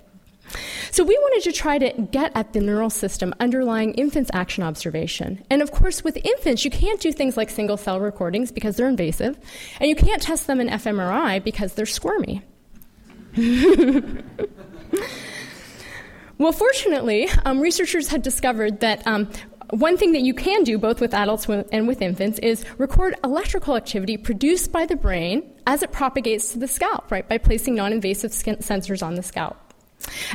So, 0.90 1.04
we 1.04 1.16
wanted 1.16 1.42
to 1.44 1.52
try 1.52 1.78
to 1.78 1.90
get 2.02 2.32
at 2.34 2.52
the 2.52 2.60
neural 2.60 2.90
system 2.90 3.34
underlying 3.40 3.94
infants' 3.94 4.30
action 4.32 4.62
observation. 4.62 5.44
And 5.50 5.62
of 5.62 5.72
course, 5.72 6.04
with 6.04 6.16
infants, 6.16 6.64
you 6.64 6.70
can't 6.70 7.00
do 7.00 7.12
things 7.12 7.36
like 7.36 7.50
single 7.50 7.76
cell 7.76 8.00
recordings 8.00 8.52
because 8.52 8.76
they're 8.76 8.88
invasive, 8.88 9.38
and 9.80 9.88
you 9.88 9.96
can't 9.96 10.22
test 10.22 10.46
them 10.46 10.60
in 10.60 10.68
fMRI 10.68 11.42
because 11.42 11.74
they're 11.74 11.86
squirmy. 11.86 12.42
well, 16.38 16.52
fortunately, 16.52 17.28
um, 17.44 17.60
researchers 17.60 18.08
had 18.08 18.22
discovered 18.22 18.80
that 18.80 19.06
um, 19.06 19.28
one 19.70 19.96
thing 19.96 20.12
that 20.12 20.22
you 20.22 20.32
can 20.32 20.62
do, 20.62 20.78
both 20.78 21.00
with 21.00 21.12
adults 21.12 21.46
and 21.48 21.88
with 21.88 22.00
infants, 22.00 22.38
is 22.38 22.64
record 22.78 23.14
electrical 23.24 23.76
activity 23.76 24.16
produced 24.16 24.72
by 24.72 24.86
the 24.86 24.96
brain 24.96 25.42
as 25.66 25.82
it 25.82 25.92
propagates 25.92 26.52
to 26.52 26.58
the 26.58 26.68
scalp, 26.68 27.10
right, 27.10 27.28
by 27.28 27.38
placing 27.38 27.74
non 27.74 27.92
invasive 27.92 28.30
sensors 28.30 29.04
on 29.04 29.16
the 29.16 29.22
scalp. 29.22 29.65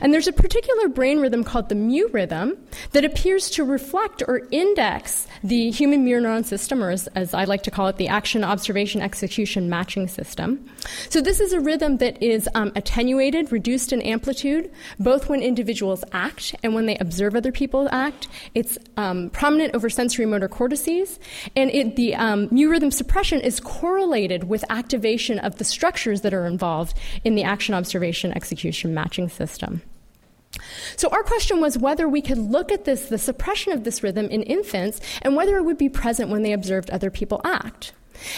And 0.01 0.13
there's 0.13 0.27
a 0.27 0.33
particular 0.33 0.87
brain 0.87 1.19
rhythm 1.19 1.43
called 1.43 1.69
the 1.69 1.75
mu 1.75 2.07
rhythm 2.09 2.57
that 2.91 3.05
appears 3.05 3.49
to 3.51 3.63
reflect 3.63 4.23
or 4.27 4.47
index 4.51 5.27
the 5.43 5.71
human 5.71 6.03
mirror 6.05 6.21
neuron 6.21 6.45
system, 6.45 6.83
or 6.83 6.91
as, 6.91 7.07
as, 7.07 7.33
I 7.33 7.45
like 7.45 7.63
to 7.63 7.71
call 7.71 7.87
it, 7.87 7.97
the 7.97 8.07
action, 8.07 8.43
observation, 8.43 9.01
execution 9.01 9.69
matching 9.69 10.07
system. 10.07 10.65
So, 11.09 11.21
this 11.21 11.39
is 11.39 11.53
a 11.53 11.59
rhythm 11.59 11.97
that 11.97 12.21
is 12.21 12.47
um, 12.53 12.71
attenuated, 12.75 13.51
reduced 13.51 13.93
in 13.93 14.01
amplitude, 14.01 14.71
both 14.99 15.29
when 15.29 15.41
individuals 15.41 16.03
act 16.11 16.55
and 16.63 16.75
when 16.75 16.85
they 16.85 16.97
observe 16.97 17.35
other 17.35 17.51
people 17.51 17.89
act. 17.91 18.27
It's 18.53 18.77
um, 18.97 19.29
prominent 19.31 19.75
over 19.75 19.89
sensory 19.89 20.25
motor 20.25 20.47
cortices, 20.47 21.19
and 21.55 21.71
it, 21.71 21.95
the 21.95 22.15
um, 22.15 22.47
mu 22.51 22.69
rhythm 22.69 22.91
suppression 22.91 23.41
is 23.41 23.59
correlated 23.59 24.45
with 24.45 24.63
activation 24.69 25.39
of 25.39 25.57
the 25.57 25.63
structures 25.63 26.21
that 26.21 26.33
are 26.33 26.45
involved 26.45 26.97
in 27.23 27.35
the 27.35 27.43
action, 27.43 27.73
observation, 27.73 28.31
execution 28.33 28.93
matching 28.93 29.29
system. 29.29 29.60
So, 30.97 31.09
our 31.09 31.23
question 31.23 31.61
was 31.61 31.77
whether 31.77 32.07
we 32.07 32.21
could 32.21 32.37
look 32.37 32.71
at 32.71 32.85
this, 32.85 33.09
the 33.09 33.17
suppression 33.17 33.71
of 33.71 33.83
this 33.83 34.03
rhythm 34.03 34.25
in 34.25 34.43
infants, 34.43 34.99
and 35.21 35.35
whether 35.35 35.57
it 35.57 35.63
would 35.63 35.77
be 35.77 35.89
present 35.89 36.29
when 36.29 36.43
they 36.43 36.51
observed 36.51 36.89
other 36.89 37.09
people 37.09 37.41
act. 37.43 37.93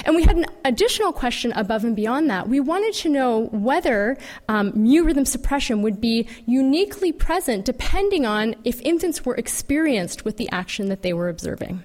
And 0.05 0.15
we 0.15 0.23
had 0.23 0.37
an 0.37 0.45
additional 0.63 1.11
question 1.11 1.51
above 1.53 1.83
and 1.83 1.95
beyond 1.95 2.29
that. 2.29 2.47
We 2.47 2.59
wanted 2.59 2.93
to 2.95 3.09
know 3.09 3.47
whether 3.51 4.17
um, 4.47 4.71
mu 4.75 5.03
rhythm 5.03 5.25
suppression 5.25 5.81
would 5.81 5.99
be 5.99 6.27
uniquely 6.45 7.11
present 7.11 7.65
depending 7.65 8.25
on 8.25 8.55
if 8.63 8.81
infants 8.81 9.25
were 9.25 9.35
experienced 9.35 10.23
with 10.23 10.37
the 10.37 10.49
action 10.51 10.89
that 10.89 11.01
they 11.01 11.13
were 11.13 11.29
observing. 11.29 11.83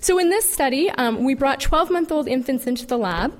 So, 0.00 0.18
in 0.18 0.30
this 0.30 0.50
study, 0.50 0.90
um, 0.90 1.24
we 1.24 1.34
brought 1.34 1.60
12 1.60 1.90
month 1.90 2.10
old 2.10 2.28
infants 2.28 2.66
into 2.66 2.86
the 2.86 2.96
lab. 2.96 3.32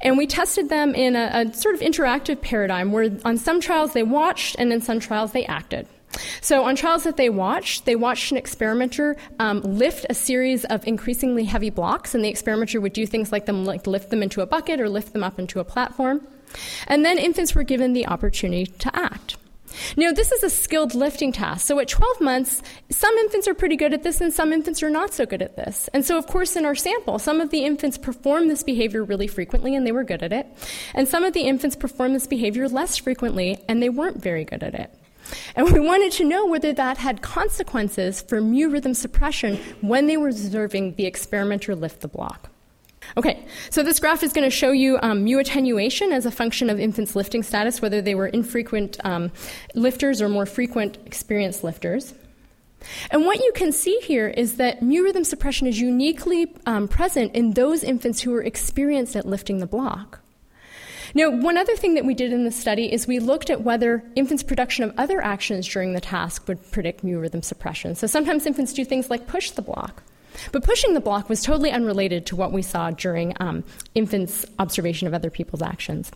And 0.00 0.18
we 0.18 0.26
tested 0.26 0.68
them 0.68 0.94
in 0.94 1.16
a, 1.16 1.30
a 1.32 1.54
sort 1.54 1.74
of 1.74 1.80
interactive 1.80 2.40
paradigm 2.40 2.92
where 2.92 3.10
on 3.24 3.36
some 3.36 3.60
trials 3.60 3.92
they 3.92 4.02
watched 4.02 4.56
and 4.58 4.72
in 4.72 4.80
some 4.80 5.00
trials 5.00 5.32
they 5.32 5.44
acted. 5.46 5.86
So, 6.40 6.64
on 6.64 6.76
trials 6.76 7.04
that 7.04 7.16
they 7.16 7.28
watched, 7.28 7.86
they 7.86 7.96
watched 7.96 8.30
an 8.30 8.38
experimenter 8.38 9.16
um, 9.40 9.60
lift 9.62 10.06
a 10.08 10.14
series 10.14 10.64
of 10.66 10.86
increasingly 10.86 11.44
heavy 11.44 11.70
blocks, 11.70 12.14
and 12.14 12.24
the 12.24 12.28
experimenter 12.28 12.80
would 12.80 12.92
do 12.92 13.04
things 13.04 13.32
like 13.32 13.46
them 13.46 13.64
like 13.64 13.86
lift 13.86 14.10
them 14.10 14.22
into 14.22 14.40
a 14.40 14.46
bucket 14.46 14.80
or 14.80 14.88
lift 14.88 15.12
them 15.12 15.24
up 15.24 15.38
into 15.38 15.58
a 15.58 15.64
platform. 15.64 16.26
And 16.86 17.04
then 17.04 17.18
infants 17.18 17.54
were 17.54 17.64
given 17.64 17.94
the 17.94 18.06
opportunity 18.06 18.66
to 18.66 18.96
act. 18.96 19.36
Now, 19.96 20.12
this 20.12 20.32
is 20.32 20.42
a 20.42 20.50
skilled 20.50 20.94
lifting 20.94 21.32
task. 21.32 21.66
So, 21.66 21.78
at 21.78 21.88
12 21.88 22.20
months, 22.20 22.62
some 22.90 23.14
infants 23.16 23.48
are 23.48 23.54
pretty 23.54 23.76
good 23.76 23.92
at 23.92 24.02
this 24.02 24.20
and 24.20 24.32
some 24.32 24.52
infants 24.52 24.82
are 24.82 24.90
not 24.90 25.12
so 25.12 25.26
good 25.26 25.42
at 25.42 25.56
this. 25.56 25.88
And 25.92 26.04
so, 26.04 26.18
of 26.18 26.26
course, 26.26 26.56
in 26.56 26.64
our 26.64 26.74
sample, 26.74 27.18
some 27.18 27.40
of 27.40 27.50
the 27.50 27.64
infants 27.64 27.98
performed 27.98 28.50
this 28.50 28.62
behavior 28.62 29.04
really 29.04 29.26
frequently 29.26 29.74
and 29.74 29.86
they 29.86 29.92
were 29.92 30.04
good 30.04 30.22
at 30.22 30.32
it. 30.32 30.46
And 30.94 31.08
some 31.08 31.24
of 31.24 31.32
the 31.32 31.42
infants 31.42 31.76
performed 31.76 32.14
this 32.14 32.26
behavior 32.26 32.68
less 32.68 32.96
frequently 32.96 33.62
and 33.68 33.82
they 33.82 33.88
weren't 33.88 34.22
very 34.22 34.44
good 34.44 34.62
at 34.62 34.74
it. 34.74 34.94
And 35.56 35.72
we 35.72 35.80
wanted 35.80 36.12
to 36.12 36.24
know 36.24 36.46
whether 36.46 36.72
that 36.72 36.98
had 36.98 37.22
consequences 37.22 38.20
for 38.20 38.40
mu 38.40 38.68
rhythm 38.68 38.94
suppression 38.94 39.56
when 39.80 40.06
they 40.06 40.16
were 40.16 40.28
observing 40.28 40.96
the 40.96 41.06
experimenter 41.06 41.74
lift 41.74 42.00
the 42.00 42.08
block. 42.08 42.53
Okay, 43.16 43.46
so 43.70 43.82
this 43.82 44.00
graph 44.00 44.22
is 44.22 44.32
going 44.32 44.48
to 44.48 44.54
show 44.54 44.72
you 44.72 44.98
um, 45.02 45.24
mu 45.24 45.38
attenuation 45.38 46.12
as 46.12 46.26
a 46.26 46.30
function 46.30 46.68
of 46.70 46.80
infants' 46.80 47.14
lifting 47.14 47.42
status, 47.42 47.80
whether 47.80 48.02
they 48.02 48.14
were 48.14 48.26
infrequent 48.26 48.98
um, 49.04 49.30
lifters 49.74 50.20
or 50.20 50.28
more 50.28 50.46
frequent 50.46 50.98
experienced 51.06 51.62
lifters. 51.62 52.14
And 53.10 53.24
what 53.24 53.38
you 53.38 53.52
can 53.54 53.72
see 53.72 53.98
here 54.02 54.28
is 54.28 54.56
that 54.56 54.82
mu 54.82 55.02
rhythm 55.02 55.24
suppression 55.24 55.66
is 55.66 55.80
uniquely 55.80 56.54
um, 56.66 56.88
present 56.88 57.34
in 57.34 57.52
those 57.52 57.82
infants 57.82 58.20
who 58.20 58.34
are 58.34 58.42
experienced 58.42 59.16
at 59.16 59.26
lifting 59.26 59.58
the 59.58 59.66
block. 59.66 60.20
Now, 61.16 61.30
one 61.30 61.56
other 61.56 61.76
thing 61.76 61.94
that 61.94 62.04
we 62.04 62.14
did 62.14 62.32
in 62.32 62.44
the 62.44 62.50
study 62.50 62.92
is 62.92 63.06
we 63.06 63.20
looked 63.20 63.48
at 63.48 63.62
whether 63.62 64.02
infants' 64.16 64.42
production 64.42 64.82
of 64.84 64.92
other 64.98 65.22
actions 65.22 65.68
during 65.68 65.92
the 65.92 66.00
task 66.00 66.48
would 66.48 66.72
predict 66.72 67.04
mu 67.04 67.20
rhythm 67.20 67.42
suppression. 67.42 67.94
So 67.94 68.08
sometimes 68.08 68.46
infants 68.46 68.72
do 68.72 68.84
things 68.84 69.10
like 69.10 69.28
push 69.28 69.52
the 69.52 69.62
block. 69.62 70.02
But 70.52 70.64
pushing 70.64 70.94
the 70.94 71.00
block 71.00 71.28
was 71.28 71.42
totally 71.42 71.70
unrelated 71.70 72.26
to 72.26 72.36
what 72.36 72.52
we 72.52 72.62
saw 72.62 72.90
during 72.90 73.34
um, 73.40 73.64
infants' 73.94 74.44
observation 74.58 75.06
of 75.06 75.14
other 75.14 75.30
people's 75.30 75.62
actions. 75.62 76.10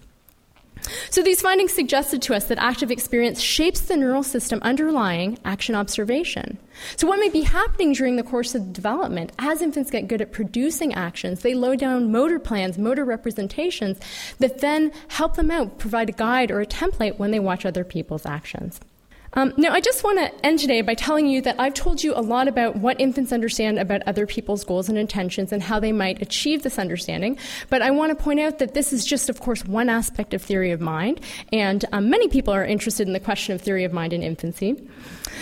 So, 1.10 1.22
these 1.22 1.40
findings 1.40 1.72
suggested 1.72 2.22
to 2.22 2.34
us 2.34 2.44
that 2.44 2.58
active 2.58 2.90
experience 2.90 3.40
shapes 3.40 3.80
the 3.80 3.96
neural 3.96 4.22
system 4.22 4.60
underlying 4.62 5.38
action 5.44 5.74
observation. 5.74 6.58
So, 6.96 7.06
what 7.06 7.18
may 7.18 7.28
be 7.28 7.42
happening 7.42 7.92
during 7.92 8.16
the 8.16 8.22
course 8.22 8.54
of 8.54 8.72
development 8.72 9.32
as 9.38 9.62
infants 9.62 9.90
get 9.90 10.08
good 10.08 10.22
at 10.22 10.32
producing 10.32 10.94
actions, 10.94 11.42
they 11.42 11.54
load 11.54 11.78
down 11.78 12.12
motor 12.12 12.38
plans, 12.38 12.78
motor 12.78 13.04
representations 13.04 13.98
that 14.38 14.60
then 14.60 14.92
help 15.08 15.36
them 15.36 15.50
out, 15.50 15.78
provide 15.78 16.08
a 16.08 16.12
guide 16.12 16.50
or 16.50 16.60
a 16.60 16.66
template 16.66 17.18
when 17.18 17.30
they 17.30 17.40
watch 17.40 17.66
other 17.66 17.84
people's 17.84 18.26
actions. 18.26 18.80
Um, 19.34 19.52
now, 19.56 19.72
I 19.72 19.80
just 19.80 20.02
want 20.04 20.18
to 20.18 20.46
end 20.46 20.58
today 20.58 20.80
by 20.80 20.94
telling 20.94 21.26
you 21.26 21.42
that 21.42 21.56
I've 21.58 21.74
told 21.74 22.02
you 22.02 22.14
a 22.14 22.20
lot 22.20 22.48
about 22.48 22.76
what 22.76 22.98
infants 23.00 23.30
understand 23.30 23.78
about 23.78 24.02
other 24.06 24.26
people's 24.26 24.64
goals 24.64 24.88
and 24.88 24.96
intentions 24.96 25.52
and 25.52 25.62
how 25.62 25.78
they 25.78 25.92
might 25.92 26.22
achieve 26.22 26.62
this 26.62 26.78
understanding. 26.78 27.38
But 27.68 27.82
I 27.82 27.90
want 27.90 28.16
to 28.16 28.24
point 28.24 28.40
out 28.40 28.58
that 28.58 28.74
this 28.74 28.92
is 28.92 29.04
just, 29.04 29.28
of 29.28 29.40
course, 29.40 29.64
one 29.64 29.90
aspect 29.90 30.32
of 30.32 30.40
theory 30.40 30.70
of 30.70 30.80
mind, 30.80 31.20
and 31.52 31.84
um, 31.92 32.08
many 32.08 32.28
people 32.28 32.54
are 32.54 32.64
interested 32.64 33.06
in 33.06 33.12
the 33.12 33.20
question 33.20 33.54
of 33.54 33.60
theory 33.60 33.84
of 33.84 33.92
mind 33.92 34.12
in 34.12 34.22
infancy. 34.22 34.82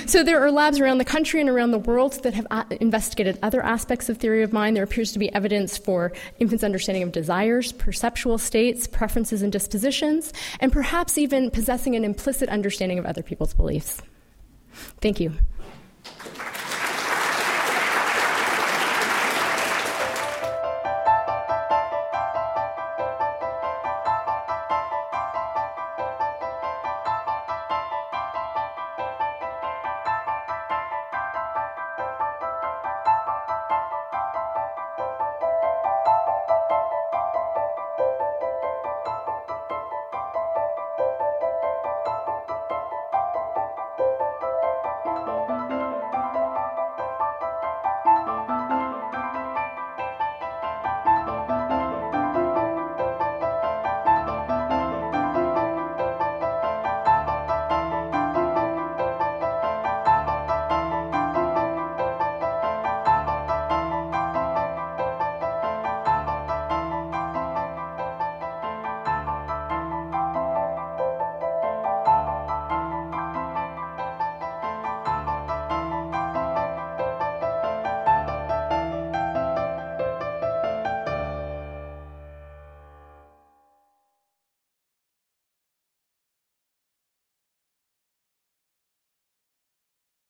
So 0.04 0.22
there 0.22 0.40
are 0.44 0.50
labs 0.50 0.78
around 0.78 0.98
the 0.98 1.04
country 1.04 1.40
and 1.40 1.48
around 1.48 1.70
the 1.70 1.78
world 1.78 2.22
that 2.22 2.34
have 2.34 2.46
a- 2.50 2.66
investigated 2.80 3.38
other 3.42 3.62
aspects 3.62 4.08
of 4.08 4.18
theory 4.18 4.42
of 4.42 4.52
mind. 4.52 4.76
There 4.76 4.84
appears 4.84 5.12
to 5.12 5.18
be 5.18 5.32
evidence 5.32 5.78
for 5.78 6.12
infants' 6.38 6.64
understanding 6.64 7.02
of 7.02 7.12
desires, 7.12 7.72
perceptual 7.72 8.38
states, 8.38 8.86
preferences, 8.86 9.42
and 9.42 9.50
dispositions, 9.50 10.32
and 10.60 10.72
perhaps 10.72 11.18
even 11.18 11.50
possessing 11.50 11.96
an 11.96 12.04
implicit 12.04 12.48
understanding 12.48 12.98
of 12.98 13.06
other 13.06 13.22
people's 13.22 13.54
beliefs. 13.76 14.02
Thank 15.00 15.20
you. 15.20 15.32